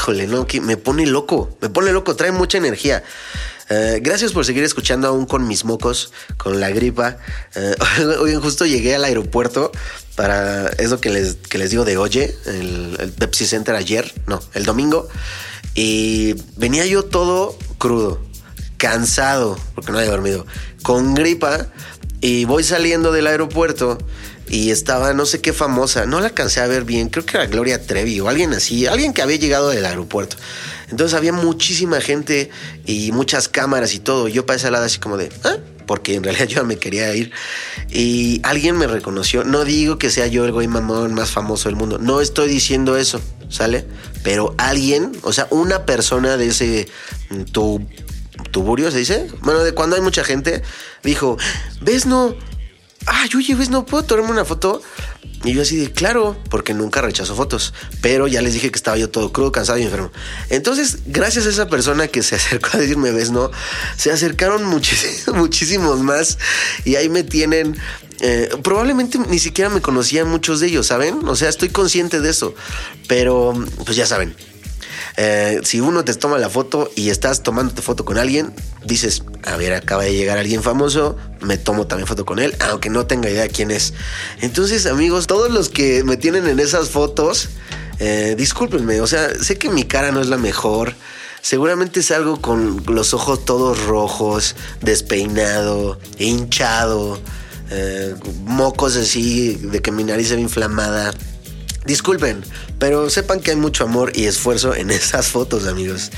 Híjole, 0.04 0.26
no, 0.26 0.46
que 0.46 0.61
me 0.61 0.76
pone 0.76 1.06
loco, 1.06 1.56
me 1.62 1.70
pone 1.70 1.90
loco, 1.90 2.14
trae 2.14 2.30
mucha 2.30 2.58
energía. 2.58 3.02
Eh, 3.70 4.00
gracias 4.02 4.32
por 4.32 4.44
seguir 4.44 4.62
escuchando 4.62 5.08
aún 5.08 5.25
con 5.25 5.49
mis 5.49 5.64
mocos, 5.64 6.12
con 6.37 6.61
la 6.61 6.68
gripa. 6.68 7.16
Eh, 7.54 7.75
hoy 8.20 8.34
justo 8.34 8.66
llegué 8.66 8.94
al 8.94 9.04
aeropuerto 9.06 9.73
para 10.14 10.66
eso 10.76 11.00
que 11.00 11.08
les, 11.08 11.37
que 11.37 11.56
les 11.56 11.70
digo 11.70 11.87
de 11.87 11.96
Oye, 11.96 12.37
el, 12.44 12.99
el 13.00 13.12
Pepsi 13.12 13.46
Center 13.46 13.75
ayer, 13.75 14.12
no, 14.26 14.42
el 14.52 14.66
domingo. 14.66 15.08
Y 15.75 16.34
venía 16.58 16.84
yo 16.84 17.06
todo 17.06 17.56
crudo, 17.78 18.20
cansado, 18.76 19.58
porque 19.75 19.90
no 19.90 20.00
había 20.00 20.11
dormido, 20.11 20.44
con 20.82 21.14
gripa. 21.14 21.68
Y 22.20 22.44
voy 22.44 22.62
saliendo 22.62 23.11
del 23.11 23.26
aeropuerto 23.26 23.96
y 24.54 24.70
estaba 24.70 25.12
no 25.14 25.26
sé 25.26 25.40
qué 25.40 25.52
famosa, 25.52 26.06
no 26.06 26.20
la 26.20 26.26
alcancé 26.26 26.61
a 26.61 26.68
ver 26.68 26.84
bien, 26.84 27.08
creo 27.08 27.26
que 27.26 27.37
era 27.37 27.46
Gloria 27.46 27.84
Trevi 27.84 28.20
o 28.20 28.28
alguien 28.28 28.52
así, 28.52 28.87
alguien 28.87 29.12
que 29.12 29.20
había 29.20 29.37
llegado 29.37 29.70
del 29.70 29.84
aeropuerto. 29.84 30.37
Entonces 30.90 31.16
había 31.16 31.32
muchísima 31.32 32.00
gente 32.00 32.50
y 32.87 33.11
muchas 33.11 33.49
cámaras 33.49 33.94
y 33.94 33.99
todo. 33.99 34.28
Yo 34.28 34.46
para 34.46 34.56
esa 34.56 34.70
lado 34.70 34.84
así 34.84 35.00
como 35.00 35.16
de, 35.16 35.28
¿ah? 35.42 35.56
Porque 35.88 36.14
en 36.14 36.23
realidad 36.23 36.46
yo 36.49 36.64
me 36.64 36.76
quería 36.76 37.12
ir. 37.16 37.32
Y 37.90 38.40
alguien 38.44 38.76
me 38.76 38.87
reconoció. 38.87 39.42
No 39.42 39.64
digo 39.64 39.99
que 39.99 40.08
sea 40.08 40.28
yo 40.28 40.44
el 40.44 40.52
güey 40.52 40.68
mamón 40.68 41.14
más 41.14 41.32
famoso 41.32 41.68
del 41.68 41.75
mundo. 41.75 41.99
No 41.99 42.20
estoy 42.20 42.49
diciendo 42.49 42.96
eso, 42.96 43.20
¿sale? 43.49 43.84
Pero 44.23 44.54
alguien, 44.56 45.11
o 45.23 45.32
sea, 45.32 45.49
una 45.50 45.84
persona 45.84 46.37
de 46.37 46.46
ese 46.46 46.87
tu, 47.50 47.84
tuburio, 48.52 48.92
¿se 48.92 48.99
dice? 48.99 49.26
Bueno, 49.40 49.64
de 49.64 49.73
cuando 49.73 49.96
hay 49.96 50.02
mucha 50.02 50.23
gente, 50.23 50.62
dijo, 51.02 51.38
¿ves 51.80 52.06
no? 52.06 52.37
Ay, 53.06 53.28
oye, 53.37 53.54
¿ves 53.54 53.70
no 53.70 53.84
puedo 53.84 54.04
tomarme 54.04 54.30
una 54.32 54.44
foto? 54.44 54.82
Y 55.44 55.52
yo 55.52 55.61
así 55.61 55.76
de, 55.76 55.92
claro, 55.92 56.37
porque 56.49 56.73
nunca 56.73 57.02
rechazo 57.02 57.34
fotos. 57.37 57.75
Pero 58.00 58.26
ya 58.26 58.40
les 58.40 58.54
dije 58.54 58.70
que 58.70 58.76
estaba 58.76 58.96
yo 58.96 59.11
todo 59.11 59.30
crudo, 59.30 59.52
cansado 59.52 59.78
y 59.78 59.82
enfermo. 59.82 60.11
Entonces, 60.49 61.00
gracias 61.06 61.44
a 61.46 61.50
esa 61.50 61.68
persona 61.68 62.08
que 62.08 62.23
se 62.23 62.34
acercó 62.37 62.70
a 62.73 62.78
decirme, 62.78 63.11
¿ves 63.11 63.30
no? 63.30 63.50
Se 63.96 64.11
acercaron 64.11 64.64
muchísimos, 65.34 66.00
más. 66.00 66.38
Y 66.87 66.96
ahí 66.96 67.11
me 67.11 67.25
tienen... 67.25 67.76
eh, 68.20 68.49
probablemente 68.62 69.18
ni 69.18 69.38
siquiera 69.38 69.68
me 69.68 69.82
conocían 69.82 70.28
muchos 70.28 70.61
de 70.61 70.68
ellos, 70.68 70.87
¿saben? 70.87 71.28
O 71.28 71.37
sea, 71.37 71.50
estoy 71.50 71.68
consciente 71.68 72.20
de 72.20 72.30
eso. 72.30 72.54
Pero, 73.06 73.52
pues 73.84 73.99
ya 73.99 74.06
saben, 74.06 74.34
eh, 75.16 75.61
si 75.62 75.80
uno 75.80 76.04
te 76.04 76.12
toma 76.14 76.38
la 76.38 76.50
foto 76.50 76.90
y 76.97 77.11
estás 77.11 77.42
tomándote 77.42 77.83
foto 77.83 78.04
con 78.04 78.18
alguien, 78.18 78.52
dices, 78.85 79.23
a 79.44 79.56
ver, 79.56 79.73
acaba 79.73 80.02
de 80.02 80.14
llegar 80.14 80.38
alguien 80.38 80.62
famoso, 80.62 81.16
me 81.40 81.56
tomo 81.56 81.87
también 81.87 82.09
foto 82.09 82.25
con 82.25 82.40
él, 82.40 82.54
aunque 82.61 82.90
no 82.90 83.06
tenga 83.06 83.30
idea 83.30 83.49
quién 83.49 83.71
es. 83.71 83.94
Entonces, 84.40 84.87
amigos, 84.87 85.26
todos 85.26 85.50
los 85.52 85.68
que 85.68 86.02
me 86.02 86.17
tienen 86.17 86.49
en 86.49 86.58
esas 86.58 86.88
fotos, 86.88 87.49
eh, 88.00 88.34
discúlpenme, 88.36 89.00
o 89.00 89.06
sea, 89.06 89.34
sé 89.41 89.56
que 89.56 89.71
mi 89.71 89.84
cara 89.84 90.10
no 90.10 90.21
es 90.21 90.28
la 90.28 90.36
mejor. 90.36 90.95
Seguramente 91.43 92.02
salgo 92.02 92.41
con 92.41 92.82
los 92.88 93.12
ojos 93.12 93.45
todos 93.45 93.84
rojos, 93.84 94.56
despeinado, 94.80 95.99
hinchado. 96.19 97.21
eh, 97.71 98.15
mocos 98.45 98.97
así, 98.97 99.54
de 99.54 99.80
que 99.80 99.91
mi 99.93 100.04
nariz 100.04 100.30
ve 100.30 100.41
inflamada. 100.41 101.12
Disculpen, 101.84 102.42
pero 102.78 103.10
sepan 103.10 103.40
que 103.40 103.50
hay 103.50 103.56
mucho 103.56 103.84
amor 103.84 104.12
y 104.14 104.25
esfuerzo 104.25 104.75
en 104.75 104.90
esas 104.92 105.28
fotos, 105.28 105.66
amigos. 105.66 106.10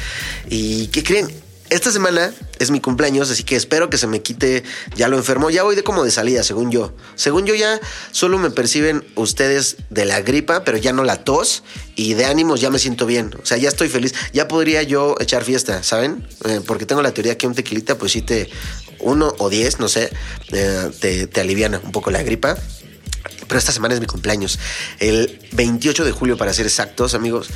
¿Y 0.49 0.89
qué 0.89 1.03
creen? 1.03 1.47
Esta 1.69 1.91
semana 1.91 2.33
es 2.61 2.71
mi 2.71 2.81
cumpleaños, 2.81 3.29
así 3.29 3.43
que 3.43 3.57
espero 3.57 3.91
que 3.91 3.99
se 3.99 4.07
me 4.07 4.23
quite 4.23 4.63
ya 4.95 5.09
lo 5.09 5.17
enfermo. 5.17 5.51
Ya 5.51 5.65
voy 5.65 5.75
de 5.75 5.83
como 5.83 6.05
de 6.05 6.13
salida, 6.13 6.45
según 6.45 6.71
yo. 6.71 6.95
Según 7.17 7.45
yo 7.45 7.57
ya 7.57 7.81
solo 8.13 8.39
me 8.39 8.51
perciben 8.51 9.05
ustedes 9.17 9.77
de 9.91 10.05
la 10.05 10.21
gripa, 10.21 10.63
pero 10.63 10.79
ya 10.79 10.93
no 10.93 11.03
la 11.03 11.25
tos 11.25 11.65
y 11.97 12.15
de 12.15 12.27
ánimos 12.27 12.61
ya 12.61 12.71
me 12.71 12.79
siento 12.79 13.05
bien. 13.05 13.35
O 13.43 13.45
sea, 13.45 13.57
ya 13.57 13.69
estoy 13.69 13.89
feliz. 13.89 14.15
Ya 14.33 14.47
podría 14.47 14.85
yo 14.85 15.17
echar 15.19 15.43
fiesta, 15.43 15.83
¿saben? 15.83 16.25
Eh, 16.45 16.61
porque 16.65 16.87
tengo 16.87 17.03
la 17.03 17.13
teoría 17.13 17.37
que 17.37 17.49
un 17.49 17.55
tequilita, 17.55 17.99
pues 17.99 18.13
sí 18.13 18.23
te... 18.23 18.49
Uno 19.01 19.35
o 19.39 19.51
diez, 19.51 19.79
no 19.79 19.89
sé, 19.89 20.11
eh, 20.53 20.91
te, 21.01 21.27
te 21.27 21.41
aliviana 21.41 21.81
un 21.85 21.93
poco 21.93 22.11
la 22.11 22.23
gripa. 22.23 22.57
Pero 23.49 23.59
esta 23.59 23.73
semana 23.73 23.95
es 23.95 24.01
mi 24.01 24.07
cumpleaños, 24.07 24.59
el 24.99 25.39
28 25.53 26.05
de 26.05 26.13
julio 26.13 26.37
para 26.37 26.53
ser 26.53 26.67
exactos 26.67 27.15
amigos, 27.15 27.49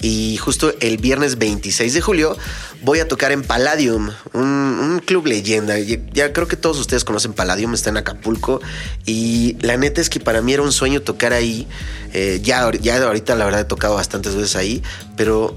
y 0.00 0.36
justo 0.36 0.74
el 0.80 0.98
viernes 0.98 1.38
26 1.38 1.94
de 1.94 2.00
julio 2.00 2.36
voy 2.82 3.00
a 3.00 3.08
tocar 3.08 3.32
en 3.32 3.42
Palladium, 3.42 4.10
un, 4.32 5.02
club 5.04 5.26
leyenda. 5.26 5.78
Ya, 5.78 5.98
ya 6.12 6.32
creo 6.32 6.48
que 6.48 6.56
todos 6.56 6.78
ustedes 6.78 7.04
conocen 7.04 7.32
Palladium, 7.32 7.72
está 7.74 7.90
en 7.90 7.96
Acapulco, 7.96 8.60
y 9.06 9.56
la 9.60 9.76
neta 9.76 10.00
es 10.00 10.10
que 10.10 10.20
para 10.20 10.42
mí 10.42 10.52
era 10.52 10.62
un 10.62 10.72
sueño 10.72 11.02
tocar 11.02 11.32
ahí. 11.32 11.66
Eh, 12.12 12.40
ya, 12.42 12.70
ya 12.72 13.02
ahorita 13.02 13.36
la 13.36 13.44
verdad 13.44 13.60
he 13.60 13.64
tocado 13.64 13.94
bastantes 13.94 14.34
veces 14.34 14.56
ahí, 14.56 14.82
pero 15.16 15.56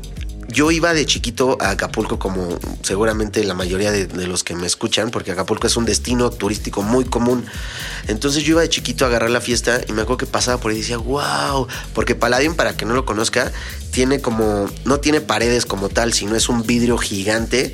yo 0.52 0.70
iba 0.70 0.94
de 0.94 1.06
chiquito 1.06 1.58
a 1.62 1.72
Acapulco 1.72 2.20
como 2.20 2.60
seguramente 2.84 3.44
la 3.44 3.54
mayoría 3.54 3.92
de, 3.92 4.28
los 4.28 4.44
que 4.44 4.56
me 4.56 4.68
escuchan, 4.68 5.10
porque 5.10 5.32
Acapulco 5.32 5.68
es 5.68 5.78
un 5.78 5.86
destino 5.86 6.30
turístico 6.30 6.84
muy 6.84 7.06
común. 7.06 7.46
Entonces 8.08 8.44
yo 8.44 8.52
iba 8.52 8.62
de 8.62 8.70
chiquito 8.70 9.06
a 9.06 9.08
agarrar 9.08 9.30
la 9.30 9.42
fiesta 9.42 9.82
y 9.88 9.94
me 9.94 10.02
acuerdo 10.02 10.18
que 10.18 10.26
pasaba 10.26 10.60
por 10.60 10.72
ahí 10.72 10.78
y 10.78 10.82
decía, 10.82 10.98
wow, 10.98 11.68
porque 11.94 12.16
Palladium, 12.16 12.56
para 12.56 12.76
que 12.76 12.86
no 12.86 12.94
lo 12.94 13.06
conozca, 13.06 13.52
tiene 13.92 14.22
como, 14.22 14.70
no 14.86 15.00
tiene 15.00 15.22
paredes 15.22 15.66
como 15.66 15.90
tal, 15.90 16.14
sino 16.14 16.36
es 16.36 16.50
un 16.50 16.64
vidrio 16.64 16.98
gigante 16.98 17.74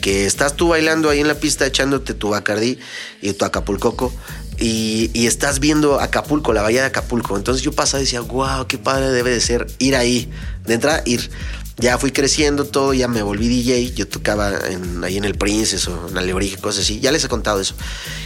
que 0.00 0.26
estás 0.26 0.54
tú 0.54 0.68
bailando 0.68 1.10
ahí 1.10 1.20
en 1.20 1.28
la 1.28 1.34
pista 1.34 1.66
echándote 1.66 2.14
tu 2.14 2.30
Bacardí 2.30 2.78
y 3.22 3.32
tu 3.32 3.44
Acapulcoco 3.44 4.12
y, 4.58 5.10
y, 5.14 5.26
estás 5.26 5.58
viendo 5.58 6.00
Acapulco, 6.00 6.52
la 6.52 6.62
bahía 6.62 6.82
de 6.82 6.86
Acapulco. 6.86 7.36
Entonces 7.36 7.62
yo 7.64 7.72
pasaba 7.72 8.00
y 8.00 8.04
decía, 8.04 8.20
wow, 8.20 8.66
qué 8.68 8.78
padre 8.78 9.10
debe 9.10 9.30
de 9.30 9.40
ser 9.40 9.66
ir 9.78 9.96
ahí. 9.96 10.30
De 10.64 10.74
entrada, 10.74 11.02
ir. 11.06 11.28
Ya 11.76 11.98
fui 11.98 12.12
creciendo 12.12 12.64
todo, 12.64 12.94
ya 12.94 13.08
me 13.08 13.22
volví 13.22 13.48
DJ. 13.48 13.94
Yo 13.94 14.06
tocaba 14.06 14.52
en, 14.68 15.02
ahí 15.02 15.16
en 15.16 15.24
el 15.24 15.34
Princess 15.34 15.88
o 15.88 16.08
en 16.08 16.16
Alebrije, 16.16 16.56
cosas 16.56 16.84
así. 16.84 17.00
Ya 17.00 17.10
les 17.10 17.24
he 17.24 17.28
contado 17.28 17.60
eso. 17.60 17.74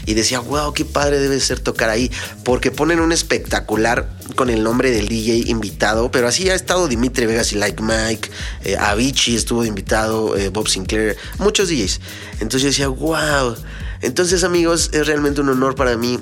Y 0.04 0.14
decía, 0.14 0.40
wow, 0.40 0.74
qué 0.74 0.84
padre 0.84 1.18
debe 1.18 1.40
ser 1.40 1.58
tocar 1.58 1.88
ahí. 1.88 2.10
Porque 2.44 2.70
ponen 2.70 3.00
un 3.00 3.10
espectacular 3.10 4.10
con 4.36 4.50
el 4.50 4.62
nombre 4.62 4.90
del 4.90 5.08
DJ 5.08 5.50
invitado. 5.50 6.10
Pero 6.10 6.28
así 6.28 6.50
ha 6.50 6.54
estado 6.54 6.88
Dimitri 6.88 7.24
Vegas 7.24 7.52
y 7.52 7.56
Like 7.56 7.82
Mike, 7.82 8.30
eh, 8.64 8.76
Avicii 8.76 9.36
estuvo 9.36 9.64
invitado, 9.64 10.36
eh, 10.36 10.50
Bob 10.50 10.68
Sinclair, 10.68 11.16
muchos 11.38 11.70
DJs. 11.70 12.00
Entonces 12.40 12.62
yo 12.62 12.68
decía, 12.68 12.88
wow. 12.88 13.56
Entonces, 14.02 14.44
amigos, 14.44 14.90
es 14.92 15.06
realmente 15.06 15.40
un 15.40 15.48
honor 15.48 15.74
para 15.74 15.96
mí 15.96 16.20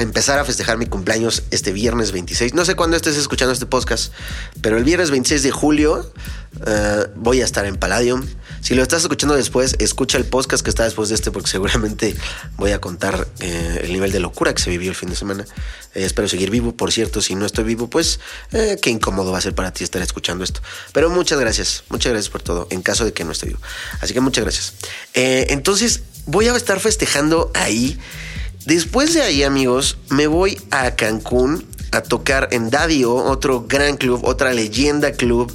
empezar 0.00 0.38
a 0.38 0.44
festejar 0.44 0.78
mi 0.78 0.86
cumpleaños 0.86 1.42
este 1.50 1.72
viernes 1.72 2.12
26. 2.12 2.54
No 2.54 2.64
sé 2.64 2.74
cuándo 2.74 2.96
estés 2.96 3.16
escuchando 3.16 3.52
este 3.52 3.66
podcast, 3.66 4.12
pero 4.60 4.76
el 4.76 4.84
viernes 4.84 5.10
26 5.10 5.42
de 5.42 5.50
julio 5.50 6.12
uh, 6.60 7.08
voy 7.16 7.40
a 7.42 7.44
estar 7.44 7.66
en 7.66 7.76
Palladium. 7.76 8.26
Si 8.60 8.74
lo 8.74 8.82
estás 8.82 9.02
escuchando 9.02 9.34
después, 9.34 9.76
escucha 9.78 10.18
el 10.18 10.24
podcast 10.24 10.62
que 10.62 10.70
está 10.70 10.84
después 10.84 11.08
de 11.08 11.14
este, 11.14 11.30
porque 11.30 11.48
seguramente 11.50 12.14
voy 12.56 12.72
a 12.72 12.80
contar 12.80 13.26
eh, 13.40 13.80
el 13.84 13.92
nivel 13.92 14.12
de 14.12 14.20
locura 14.20 14.54
que 14.54 14.62
se 14.62 14.70
vivió 14.70 14.90
el 14.90 14.96
fin 14.96 15.10
de 15.10 15.16
semana. 15.16 15.44
Eh, 15.94 16.04
espero 16.04 16.28
seguir 16.28 16.50
vivo, 16.50 16.76
por 16.76 16.92
cierto. 16.92 17.20
Si 17.20 17.34
no 17.34 17.46
estoy 17.46 17.64
vivo, 17.64 17.88
pues 17.88 18.20
eh, 18.52 18.78
qué 18.80 18.90
incómodo 18.90 19.32
va 19.32 19.38
a 19.38 19.40
ser 19.40 19.54
para 19.54 19.72
ti 19.72 19.84
estar 19.84 20.02
escuchando 20.02 20.44
esto. 20.44 20.60
Pero 20.92 21.10
muchas 21.10 21.38
gracias, 21.40 21.84
muchas 21.88 22.12
gracias 22.12 22.30
por 22.30 22.42
todo, 22.42 22.66
en 22.70 22.82
caso 22.82 23.04
de 23.04 23.12
que 23.12 23.24
no 23.24 23.32
esté 23.32 23.46
vivo. 23.46 23.60
Así 24.00 24.14
que 24.14 24.20
muchas 24.20 24.44
gracias. 24.44 24.74
entonces, 25.14 26.02
voy 26.26 26.48
a 26.48 26.56
estar 26.56 26.80
festejando 26.80 27.50
ahí. 27.54 27.98
Después 28.66 29.14
de 29.14 29.22
ahí, 29.22 29.42
amigos, 29.42 29.96
me 30.10 30.26
voy 30.26 30.60
a 30.70 30.94
Cancún 30.94 31.66
a 31.92 32.02
tocar 32.02 32.48
en 32.52 32.70
Dadio, 32.70 33.14
otro 33.14 33.64
gran 33.66 33.96
club, 33.96 34.20
otra 34.24 34.52
leyenda 34.52 35.12
club. 35.12 35.52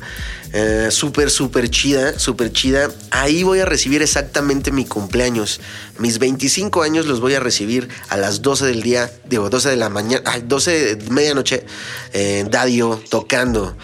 Uh, 0.54 0.89
súper, 0.89 1.30
súper 1.30 1.70
chida, 1.70 2.18
súper 2.18 2.52
chida. 2.52 2.89
Ahí 3.12 3.44
voy 3.44 3.60
a 3.60 3.65
recibir 3.65 4.02
exactamente 4.02 4.72
mi 4.72 4.86
cumpleaños. 4.86 5.60
Mis 6.00 6.18
25 6.18 6.82
años 6.82 7.08
los 7.08 7.20
voy 7.20 7.34
a 7.34 7.41
recibir 7.41 7.89
a 8.08 8.15
las 8.15 8.41
12 8.41 8.65
del 8.65 8.82
día, 8.82 9.12
digo, 9.26 9.50
12 9.50 9.70
de 9.70 9.76
la 9.76 9.89
mañana, 9.89 10.24
ay, 10.26 10.44
12 10.48 10.96
de 10.96 11.12
medianoche, 11.12 11.65
eh, 12.13 12.46
Dadio, 12.50 13.02
tocando. 13.10 13.76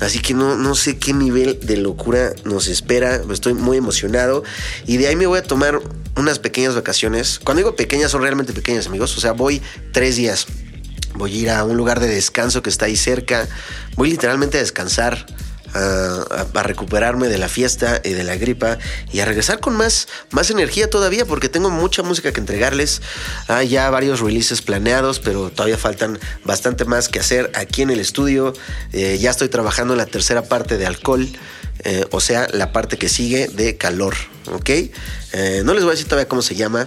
Así 0.00 0.20
que 0.20 0.34
no, 0.34 0.56
no 0.56 0.74
sé 0.74 0.98
qué 0.98 1.12
nivel 1.12 1.58
de 1.60 1.76
locura 1.78 2.32
nos 2.44 2.68
espera. 2.68 3.22
Estoy 3.30 3.54
muy 3.54 3.78
emocionado. 3.78 4.44
Y 4.86 4.98
de 4.98 5.08
ahí 5.08 5.16
me 5.16 5.26
voy 5.26 5.38
a 5.38 5.42
tomar 5.42 5.80
unas 6.16 6.38
pequeñas 6.38 6.74
vacaciones. 6.74 7.40
Cuando 7.42 7.60
digo 7.60 7.76
pequeñas, 7.76 8.10
son 8.10 8.22
realmente 8.22 8.52
pequeñas, 8.52 8.86
amigos. 8.86 9.16
O 9.16 9.20
sea, 9.20 9.32
voy 9.32 9.62
tres 9.92 10.16
días. 10.16 10.46
Voy 11.14 11.32
a 11.32 11.36
ir 11.36 11.50
a 11.50 11.64
un 11.64 11.76
lugar 11.76 12.00
de 12.00 12.08
descanso 12.08 12.62
que 12.62 12.68
está 12.68 12.86
ahí 12.86 12.96
cerca. 12.96 13.48
Voy 13.94 14.10
literalmente 14.10 14.58
a 14.58 14.60
descansar. 14.60 15.26
A, 15.76 16.62
recuperarme 16.62 17.28
de 17.28 17.38
la 17.38 17.48
fiesta 17.48 18.00
y 18.02 18.10
de 18.10 18.24
la 18.24 18.36
gripa 18.36 18.78
y 19.12 19.20
a 19.20 19.24
regresar 19.24 19.60
con 19.60 19.76
más, 19.76 20.08
más 20.30 20.50
energía 20.50 20.90
todavía 20.90 21.24
porque 21.26 21.48
tengo 21.48 21.70
mucha 21.70 22.02
música 22.02 22.32
que 22.32 22.40
entregarles. 22.40 23.02
Hay 23.46 23.68
ya 23.68 23.88
varios 23.90 24.20
releases 24.20 24.62
planeados, 24.62 25.20
pero 25.20 25.50
todavía 25.50 25.78
faltan 25.78 26.18
bastante 26.44 26.84
más 26.84 27.08
que 27.08 27.20
hacer 27.20 27.52
aquí 27.54 27.82
en 27.82 27.90
el 27.90 28.00
estudio. 28.00 28.52
Eh, 28.92 29.18
ya 29.20 29.30
estoy 29.30 29.48
trabajando 29.48 29.94
en 29.94 29.98
la 29.98 30.06
tercera 30.06 30.42
parte 30.42 30.78
de 30.78 30.86
alcohol. 30.86 31.28
Eh, 31.84 32.04
o 32.10 32.20
sea, 32.20 32.48
la 32.52 32.72
parte 32.72 32.96
que 32.96 33.08
sigue 33.08 33.48
de 33.48 33.76
calor, 33.76 34.14
¿ok? 34.52 34.70
Eh, 34.70 35.62
no 35.64 35.74
les 35.74 35.82
voy 35.84 35.90
a 35.90 35.94
decir 35.94 36.06
todavía 36.06 36.28
cómo 36.28 36.42
se 36.42 36.54
llama, 36.54 36.86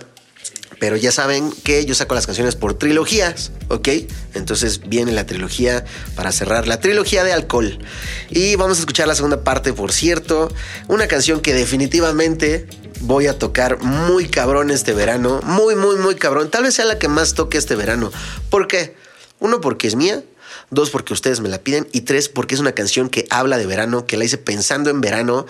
pero 0.79 0.95
ya 0.95 1.11
saben 1.11 1.51
que 1.51 1.85
yo 1.85 1.93
saco 1.93 2.15
las 2.15 2.25
canciones 2.25 2.55
por 2.55 2.73
trilogías, 2.73 3.51
¿ok? 3.67 3.89
Entonces 4.33 4.81
viene 4.87 5.11
la 5.11 5.25
trilogía 5.25 5.83
para 6.15 6.31
cerrar 6.31 6.67
la 6.67 6.79
trilogía 6.79 7.23
de 7.23 7.33
alcohol. 7.33 7.79
Y 8.29 8.55
vamos 8.55 8.77
a 8.77 8.81
escuchar 8.81 9.07
la 9.07 9.15
segunda 9.15 9.43
parte, 9.43 9.73
por 9.73 9.91
cierto, 9.91 10.51
una 10.87 11.07
canción 11.07 11.41
que 11.41 11.53
definitivamente 11.53 12.67
voy 13.01 13.27
a 13.27 13.37
tocar 13.37 13.81
muy 13.81 14.27
cabrón 14.27 14.71
este 14.71 14.93
verano, 14.93 15.41
muy, 15.43 15.75
muy, 15.75 15.97
muy 15.97 16.15
cabrón. 16.15 16.49
Tal 16.49 16.63
vez 16.63 16.75
sea 16.75 16.85
la 16.85 16.97
que 16.97 17.07
más 17.07 17.33
toque 17.33 17.57
este 17.57 17.75
verano. 17.75 18.11
¿Por 18.49 18.67
qué? 18.67 18.95
Uno, 19.39 19.61
porque 19.61 19.87
es 19.87 19.95
mía. 19.95 20.23
Dos, 20.71 20.89
porque 20.91 21.13
ustedes 21.13 21.39
me 21.39 21.49
la 21.49 21.59
piden. 21.59 21.87
Y 21.91 22.01
tres, 22.01 22.29
porque 22.29 22.55
es 22.55 22.61
una 22.61 22.73
canción 22.73 23.09
que 23.09 23.25
habla 23.29 23.57
de 23.57 23.65
verano, 23.65 24.05
que 24.05 24.17
la 24.17 24.25
hice 24.25 24.37
pensando 24.37 24.89
en 24.89 25.01
verano 25.01 25.45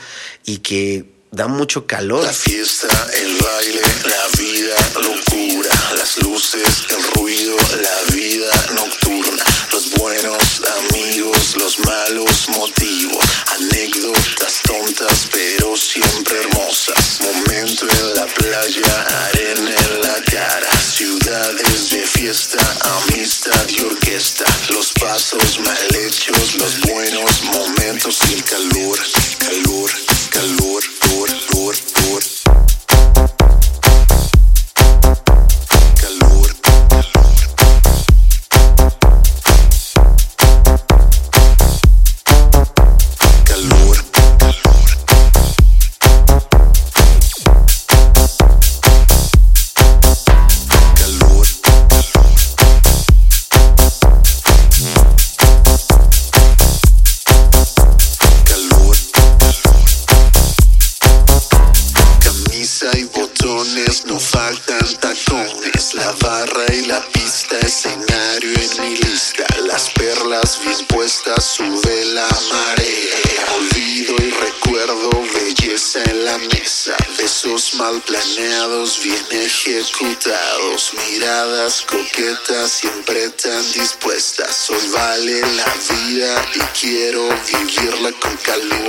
y 0.45 0.59
que 0.59 1.18
da 1.31 1.47
mucho 1.47 1.85
calor. 1.85 2.23
La 2.23 2.33
fiesta, 2.33 2.87
el 3.21 3.37
baile, 3.37 3.81
la 4.05 4.41
vida, 4.41 4.75
locura, 4.95 5.69
las 5.97 6.17
luces, 6.23 6.85
el 6.89 7.03
ruido, 7.13 7.55
la 7.81 8.15
vida 8.15 8.51
nocturna, 8.73 9.43
los 9.71 9.91
buenos 9.91 10.61
amigos, 10.79 11.55
los 11.57 11.79
malos 11.79 12.49
motivos, 12.49 13.25
anécdotas 13.57 14.61
tontas 14.63 15.27
pero 15.31 15.75
siempre 15.77 16.39
hermosas. 16.39 17.19
Momento 17.21 17.87
en 17.89 18.15
la 18.15 18.25
playa, 18.25 19.05
arena 19.27 19.75
en 19.75 20.01
la 20.01 20.21
cara, 20.23 20.71
ciudades 20.81 21.89
de 21.91 22.05
fiesta, 22.07 22.57
amistad 23.03 23.67
y 23.69 23.81
orquesta, 23.81 24.45
los 24.73 24.91
pasos 24.93 25.59
mal 25.59 25.95
hechos, 25.95 26.55
los 26.55 26.79
buenos 26.81 27.43
momentos 27.43 28.19
el 28.31 28.43
calor, 28.43 28.99
calor, 29.37 29.91
calor. 30.39 30.81
Calor, 31.01 31.29
calor, 31.51 31.75
calor. 31.93 32.38
Siempre 82.67 83.29
tan 83.31 83.71
dispuestas. 83.73 84.69
Hoy 84.69 84.87
vale 84.93 85.41
la 85.55 85.65
vida 85.89 86.45
y 86.55 86.59
quiero 86.79 87.27
vivirla 87.45 88.11
con 88.19 88.35
calor, 88.37 88.88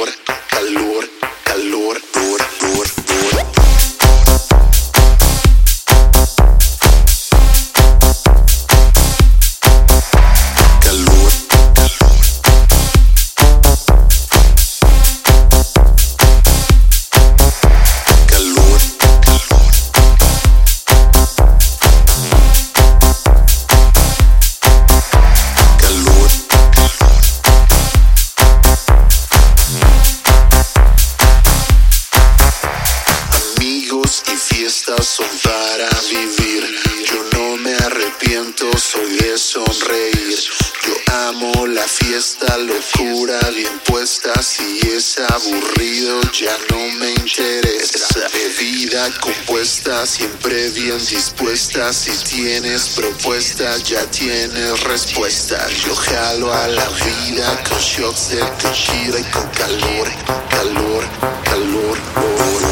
la 57.40 57.52
vida 57.52 57.62
con 57.68 57.78
shots 57.78 58.30
de 58.30 58.36
tequila 58.36 59.18
y 59.18 59.24
con 59.24 59.46
calor, 59.48 60.08
calor, 60.50 61.04
calor. 61.44 61.98
calor. 62.14 62.69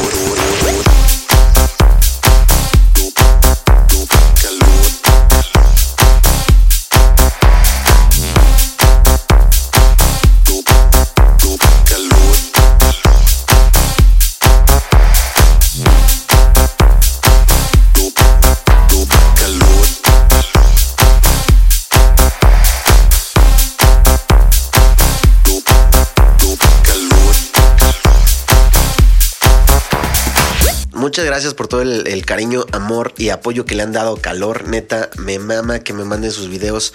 Gracias 31.39 31.53
por 31.53 31.69
todo 31.69 31.83
el, 31.83 32.25
cariño, 32.25 32.65
amor 32.73 33.13
y 33.17 33.29
apoyo 33.29 33.63
que 33.63 33.73
le 33.73 33.83
han 33.83 33.93
dado 33.93 34.17
calor. 34.17 34.67
Neta, 34.67 35.09
me 35.19 35.39
mama 35.39 35.79
que 35.79 35.93
me 35.93 36.03
manden 36.03 36.33
sus 36.33 36.49
videos 36.49 36.93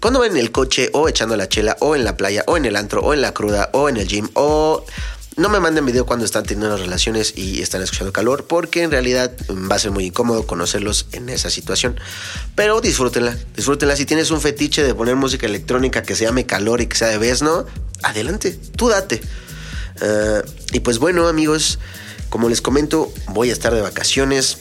cuando 0.00 0.20
van 0.20 0.30
en 0.30 0.38
el 0.38 0.52
coche 0.52 0.88
o 0.94 1.06
echando 1.06 1.36
la 1.36 1.50
chela 1.50 1.76
o 1.80 1.94
en 1.94 2.02
la 2.02 2.16
playa 2.16 2.44
o 2.46 2.56
en 2.56 2.64
el 2.64 2.76
antro 2.76 3.02
o 3.02 3.12
en 3.12 3.20
la 3.20 3.34
cruda 3.34 3.68
o 3.74 3.90
en 3.90 3.98
el 3.98 4.08
gym 4.08 4.30
o 4.32 4.86
no 5.36 5.50
me 5.50 5.60
manden 5.60 5.84
video 5.84 6.06
cuando 6.06 6.24
están 6.24 6.44
teniendo 6.44 6.74
relaciones 6.78 7.34
y 7.36 7.60
están 7.60 7.82
escuchando 7.82 8.10
calor 8.10 8.46
porque 8.46 8.84
en 8.84 8.90
realidad 8.90 9.32
mm, 9.50 9.70
va 9.70 9.76
a 9.76 9.78
ser 9.78 9.90
muy 9.90 10.06
incómodo 10.06 10.46
conocerlos 10.46 11.04
en 11.12 11.28
esa 11.28 11.50
situación. 11.50 12.00
Pero 12.54 12.80
disfrútenla, 12.80 13.36
disfrútenla. 13.54 13.96
Si 13.96 14.06
tienes 14.06 14.30
un 14.30 14.40
fetiche 14.40 14.82
de 14.82 14.94
poner 14.94 15.14
música 15.14 15.44
electrónica 15.44 16.02
que 16.02 16.16
se 16.16 16.24
llame 16.24 16.46
calor 16.46 16.80
y 16.80 16.86
que 16.86 16.96
sea 16.96 17.08
de 17.08 17.18
Vesno, 17.18 17.66
adelante, 18.02 18.58
tú 18.76 18.88
date. 18.88 19.20
Ah, 20.00 20.40
y 20.72 20.80
pues 20.80 20.98
bueno, 20.98 21.28
amigos, 21.28 21.78
como 22.34 22.48
les 22.48 22.60
comento, 22.60 23.12
voy 23.28 23.50
a 23.50 23.52
estar 23.52 23.72
de 23.72 23.80
vacaciones 23.80 24.58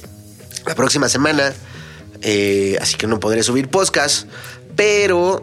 la 0.68 0.76
próxima 0.76 1.10
semana, 1.10 1.56
eh, 2.22 2.78
así 2.80 2.98
que 2.98 3.08
no 3.08 3.20
podré 3.20 3.42
subir 3.42 3.68
podcast, 3.68 4.28
pero 4.76 5.42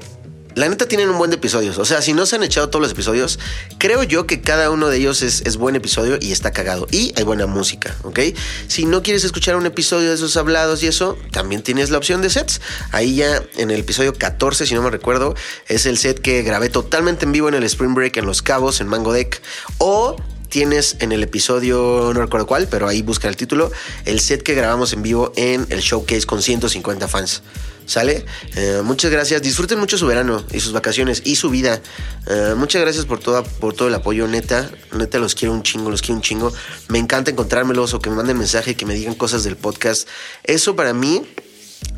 la 0.54 0.68
neta 0.68 0.86
tienen 0.86 1.08
un 1.08 1.18
buen 1.18 1.32
de 1.32 1.38
episodios. 1.38 1.76
O 1.78 1.84
sea, 1.84 2.00
si 2.02 2.12
no 2.12 2.26
se 2.26 2.36
han 2.36 2.44
echado 2.44 2.68
todos 2.68 2.84
los 2.84 2.92
episodios, 2.92 3.40
creo 3.78 4.04
yo 4.04 4.28
que 4.28 4.42
cada 4.42 4.70
uno 4.70 4.86
de 4.90 4.98
ellos 4.98 5.22
es, 5.22 5.42
es 5.44 5.56
buen 5.56 5.74
episodio 5.74 6.18
y 6.20 6.30
está 6.30 6.52
cagado. 6.52 6.86
Y 6.92 7.12
hay 7.16 7.24
buena 7.24 7.46
música, 7.48 7.96
¿ok? 8.04 8.20
Si 8.68 8.84
no 8.84 9.02
quieres 9.02 9.24
escuchar 9.24 9.56
un 9.56 9.66
episodio 9.66 10.10
de 10.10 10.14
esos 10.14 10.36
hablados 10.36 10.84
y 10.84 10.86
eso, 10.86 11.18
también 11.32 11.64
tienes 11.64 11.90
la 11.90 11.98
opción 11.98 12.22
de 12.22 12.30
sets. 12.30 12.60
Ahí 12.92 13.16
ya 13.16 13.42
en 13.56 13.72
el 13.72 13.80
episodio 13.80 14.14
14, 14.14 14.66
si 14.66 14.74
no 14.76 14.82
me 14.82 14.90
recuerdo, 14.90 15.34
es 15.66 15.84
el 15.84 15.98
set 15.98 16.20
que 16.20 16.44
grabé 16.44 16.68
totalmente 16.68 17.24
en 17.24 17.32
vivo 17.32 17.48
en 17.48 17.54
el 17.54 17.64
Spring 17.64 17.92
Break 17.92 18.18
en 18.18 18.26
Los 18.26 18.40
Cabos, 18.40 18.80
en 18.80 18.86
Mango 18.86 19.12
Deck. 19.12 19.42
O 19.78 20.14
tienes 20.50 20.96
en 20.98 21.12
el 21.12 21.22
episodio, 21.22 22.10
no 22.12 22.20
recuerdo 22.20 22.46
cuál, 22.46 22.68
pero 22.68 22.86
ahí 22.86 23.00
busca 23.00 23.28
el 23.28 23.36
título, 23.36 23.72
el 24.04 24.20
set 24.20 24.42
que 24.42 24.54
grabamos 24.54 24.92
en 24.92 25.02
vivo 25.02 25.32
en 25.36 25.66
el 25.70 25.80
showcase 25.80 26.26
con 26.26 26.42
150 26.42 27.08
fans. 27.08 27.42
¿Sale? 27.86 28.24
Eh, 28.54 28.82
muchas 28.84 29.10
gracias. 29.10 29.42
Disfruten 29.42 29.80
mucho 29.80 29.98
su 29.98 30.06
verano 30.06 30.44
y 30.52 30.60
sus 30.60 30.72
vacaciones 30.72 31.22
y 31.24 31.34
su 31.34 31.50
vida. 31.50 31.80
Eh, 32.28 32.54
muchas 32.56 32.82
gracias 32.82 33.04
por, 33.04 33.18
toda, 33.18 33.42
por 33.42 33.74
todo 33.74 33.88
el 33.88 33.94
apoyo, 33.94 34.28
neta. 34.28 34.70
Neta, 34.92 35.18
los 35.18 35.34
quiero 35.34 35.52
un 35.52 35.64
chingo, 35.64 35.90
los 35.90 36.00
quiero 36.00 36.14
un 36.14 36.22
chingo. 36.22 36.52
Me 36.86 36.98
encanta 37.00 37.32
encontrármelos 37.32 37.92
o 37.92 37.98
que 37.98 38.08
me 38.08 38.14
manden 38.14 38.38
mensaje, 38.38 38.76
que 38.76 38.86
me 38.86 38.94
digan 38.94 39.16
cosas 39.16 39.42
del 39.42 39.56
podcast. 39.56 40.06
Eso 40.44 40.76
para 40.76 40.92
mí 40.92 41.26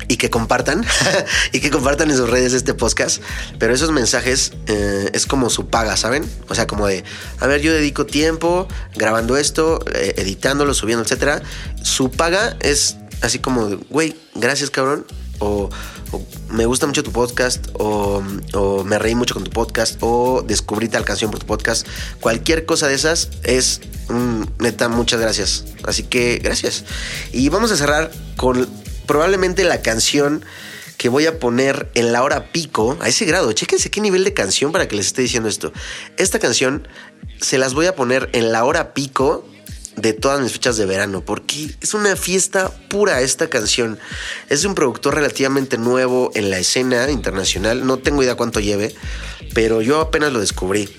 y 0.07 0.17
que 0.17 0.29
compartan 0.29 0.85
y 1.51 1.59
que 1.59 1.69
compartan 1.71 2.11
en 2.11 2.17
sus 2.17 2.29
redes 2.29 2.53
este 2.53 2.73
podcast. 2.73 3.21
Pero 3.59 3.73
esos 3.73 3.91
mensajes 3.91 4.53
eh, 4.67 5.09
es 5.13 5.25
como 5.25 5.49
su 5.49 5.67
paga, 5.67 5.97
¿saben? 5.97 6.29
O 6.49 6.55
sea, 6.55 6.67
como 6.67 6.87
de, 6.87 7.03
a 7.39 7.47
ver, 7.47 7.61
yo 7.61 7.73
dedico 7.73 8.05
tiempo 8.05 8.67
grabando 8.95 9.37
esto, 9.37 9.83
eh, 9.93 10.13
editándolo, 10.17 10.73
subiendo, 10.73 11.03
etcétera. 11.03 11.41
Su 11.81 12.11
paga 12.11 12.57
es 12.59 12.97
así 13.21 13.39
como, 13.39 13.77
güey, 13.89 14.15
gracias, 14.35 14.69
cabrón. 14.69 15.05
O, 15.39 15.69
o 16.11 16.21
me 16.49 16.65
gusta 16.65 16.85
mucho 16.85 17.03
tu 17.03 17.11
podcast, 17.11 17.67
o, 17.73 18.23
o 18.53 18.83
me 18.83 18.99
reí 18.99 19.15
mucho 19.15 19.33
con 19.33 19.43
tu 19.43 19.51
podcast, 19.51 19.97
o 20.01 20.43
descubrí 20.45 20.87
tal 20.87 21.03
canción 21.03 21.31
por 21.31 21.39
tu 21.39 21.47
podcast. 21.47 21.87
Cualquier 22.21 22.65
cosa 22.65 22.87
de 22.87 22.93
esas 22.93 23.29
es 23.43 23.81
mm, 24.09 24.43
neta, 24.59 24.89
muchas 24.89 25.19
gracias. 25.19 25.65
Así 25.83 26.03
que 26.03 26.37
gracias. 26.37 26.85
Y 27.33 27.49
vamos 27.49 27.71
a 27.71 27.77
cerrar 27.77 28.11
con 28.37 28.69
probablemente 29.05 29.63
la 29.63 29.81
canción 29.81 30.45
que 30.97 31.09
voy 31.09 31.25
a 31.25 31.39
poner 31.39 31.91
en 31.95 32.13
la 32.13 32.23
hora 32.23 32.51
pico, 32.51 32.97
a 33.01 33.09
ese 33.09 33.25
grado. 33.25 33.51
Chéquense 33.51 33.91
qué 33.91 33.99
nivel 33.99 34.23
de 34.23 34.33
canción 34.33 34.71
para 34.71 34.87
que 34.87 34.95
les 34.95 35.07
esté 35.07 35.21
diciendo 35.21 35.49
esto. 35.49 35.73
Esta 36.17 36.39
canción 36.39 36.87
se 37.41 37.57
las 37.57 37.73
voy 37.73 37.87
a 37.87 37.95
poner 37.95 38.29
en 38.33 38.51
la 38.51 38.63
hora 38.63 38.93
pico 38.93 39.47
de 39.95 40.13
todas 40.13 40.41
mis 40.41 40.51
fechas 40.51 40.77
de 40.77 40.85
verano, 40.85 41.23
porque 41.23 41.75
es 41.81 41.93
una 41.93 42.15
fiesta 42.15 42.71
pura 42.89 43.21
esta 43.21 43.49
canción. 43.49 43.99
Es 44.49 44.65
un 44.65 44.75
productor 44.75 45.15
relativamente 45.15 45.77
nuevo 45.77 46.31
en 46.35 46.49
la 46.49 46.59
escena 46.59 47.09
internacional, 47.11 47.85
no 47.85 47.97
tengo 47.97 48.23
idea 48.23 48.35
cuánto 48.35 48.59
lleve, 48.59 48.95
pero 49.53 49.81
yo 49.81 49.99
apenas 49.99 50.31
lo 50.31 50.39
descubrí. 50.39 50.89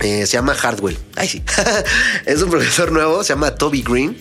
Eh, 0.00 0.26
se 0.26 0.32
llama 0.32 0.54
Hardwell. 0.54 0.98
Ay, 1.14 1.28
sí. 1.28 1.42
es 2.26 2.42
un 2.42 2.50
productor 2.50 2.90
nuevo, 2.90 3.22
se 3.22 3.32
llama 3.32 3.54
Toby 3.54 3.82
Green. 3.82 4.20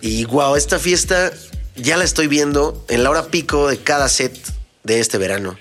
Y 0.00 0.24
wow, 0.26 0.54
esta 0.54 0.78
fiesta 0.78 1.32
ya 1.80 1.96
la 1.96 2.04
estoy 2.04 2.26
viendo 2.26 2.84
en 2.88 3.02
la 3.02 3.10
hora 3.10 3.26
pico 3.26 3.68
de 3.68 3.78
cada 3.78 4.08
set 4.08 4.36
de 4.84 5.00
este 5.00 5.18
verano. 5.18 5.56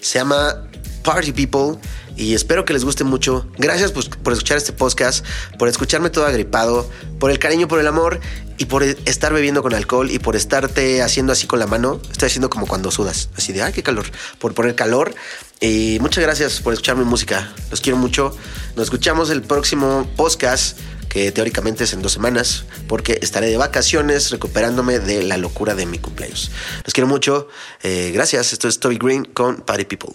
Se 0.00 0.18
llama 0.18 0.68
Party 1.02 1.32
People 1.32 1.80
y 2.16 2.34
espero 2.34 2.64
que 2.64 2.72
les 2.72 2.84
guste 2.84 3.04
mucho. 3.04 3.46
Gracias 3.56 3.92
pues, 3.92 4.08
por 4.08 4.32
escuchar 4.32 4.58
este 4.58 4.72
podcast, 4.72 5.24
por 5.58 5.68
escucharme 5.68 6.10
todo 6.10 6.26
agripado, 6.26 6.88
por 7.18 7.30
el 7.30 7.38
cariño, 7.38 7.68
por 7.68 7.80
el 7.80 7.86
amor 7.86 8.20
y 8.58 8.66
por 8.66 8.82
estar 8.82 9.32
bebiendo 9.32 9.62
con 9.62 9.74
alcohol 9.74 10.10
y 10.10 10.18
por 10.18 10.36
estarte 10.36 11.02
haciendo 11.02 11.32
así 11.32 11.46
con 11.46 11.58
la 11.58 11.66
mano. 11.66 12.00
Estoy 12.10 12.26
haciendo 12.26 12.50
como 12.50 12.66
cuando 12.66 12.90
sudas, 12.90 13.30
así 13.36 13.52
de, 13.52 13.62
ay, 13.62 13.72
qué 13.72 13.82
calor, 13.82 14.06
por 14.38 14.54
poner 14.54 14.74
calor. 14.74 15.14
Y 15.60 15.98
muchas 16.00 16.22
gracias 16.22 16.60
por 16.60 16.72
escuchar 16.72 16.96
mi 16.96 17.04
música. 17.04 17.52
Los 17.70 17.80
quiero 17.80 17.96
mucho. 17.96 18.36
Nos 18.76 18.84
escuchamos 18.84 19.30
el 19.30 19.42
próximo 19.42 20.10
podcast 20.16 20.78
que 21.10 21.30
teóricamente 21.32 21.84
es 21.84 21.92
en 21.92 22.00
dos 22.00 22.12
semanas, 22.12 22.64
porque 22.88 23.18
estaré 23.20 23.48
de 23.48 23.58
vacaciones 23.58 24.30
recuperándome 24.30 25.00
de 25.00 25.22
la 25.22 25.36
locura 25.36 25.74
de 25.74 25.84
mi 25.84 25.98
cumpleaños. 25.98 26.50
Los 26.84 26.94
quiero 26.94 27.08
mucho. 27.08 27.48
Eh, 27.82 28.12
gracias. 28.14 28.54
Esto 28.54 28.68
es 28.68 28.80
Toby 28.80 28.96
Green 28.96 29.24
con 29.26 29.56
Party 29.56 29.84
People. 29.84 30.14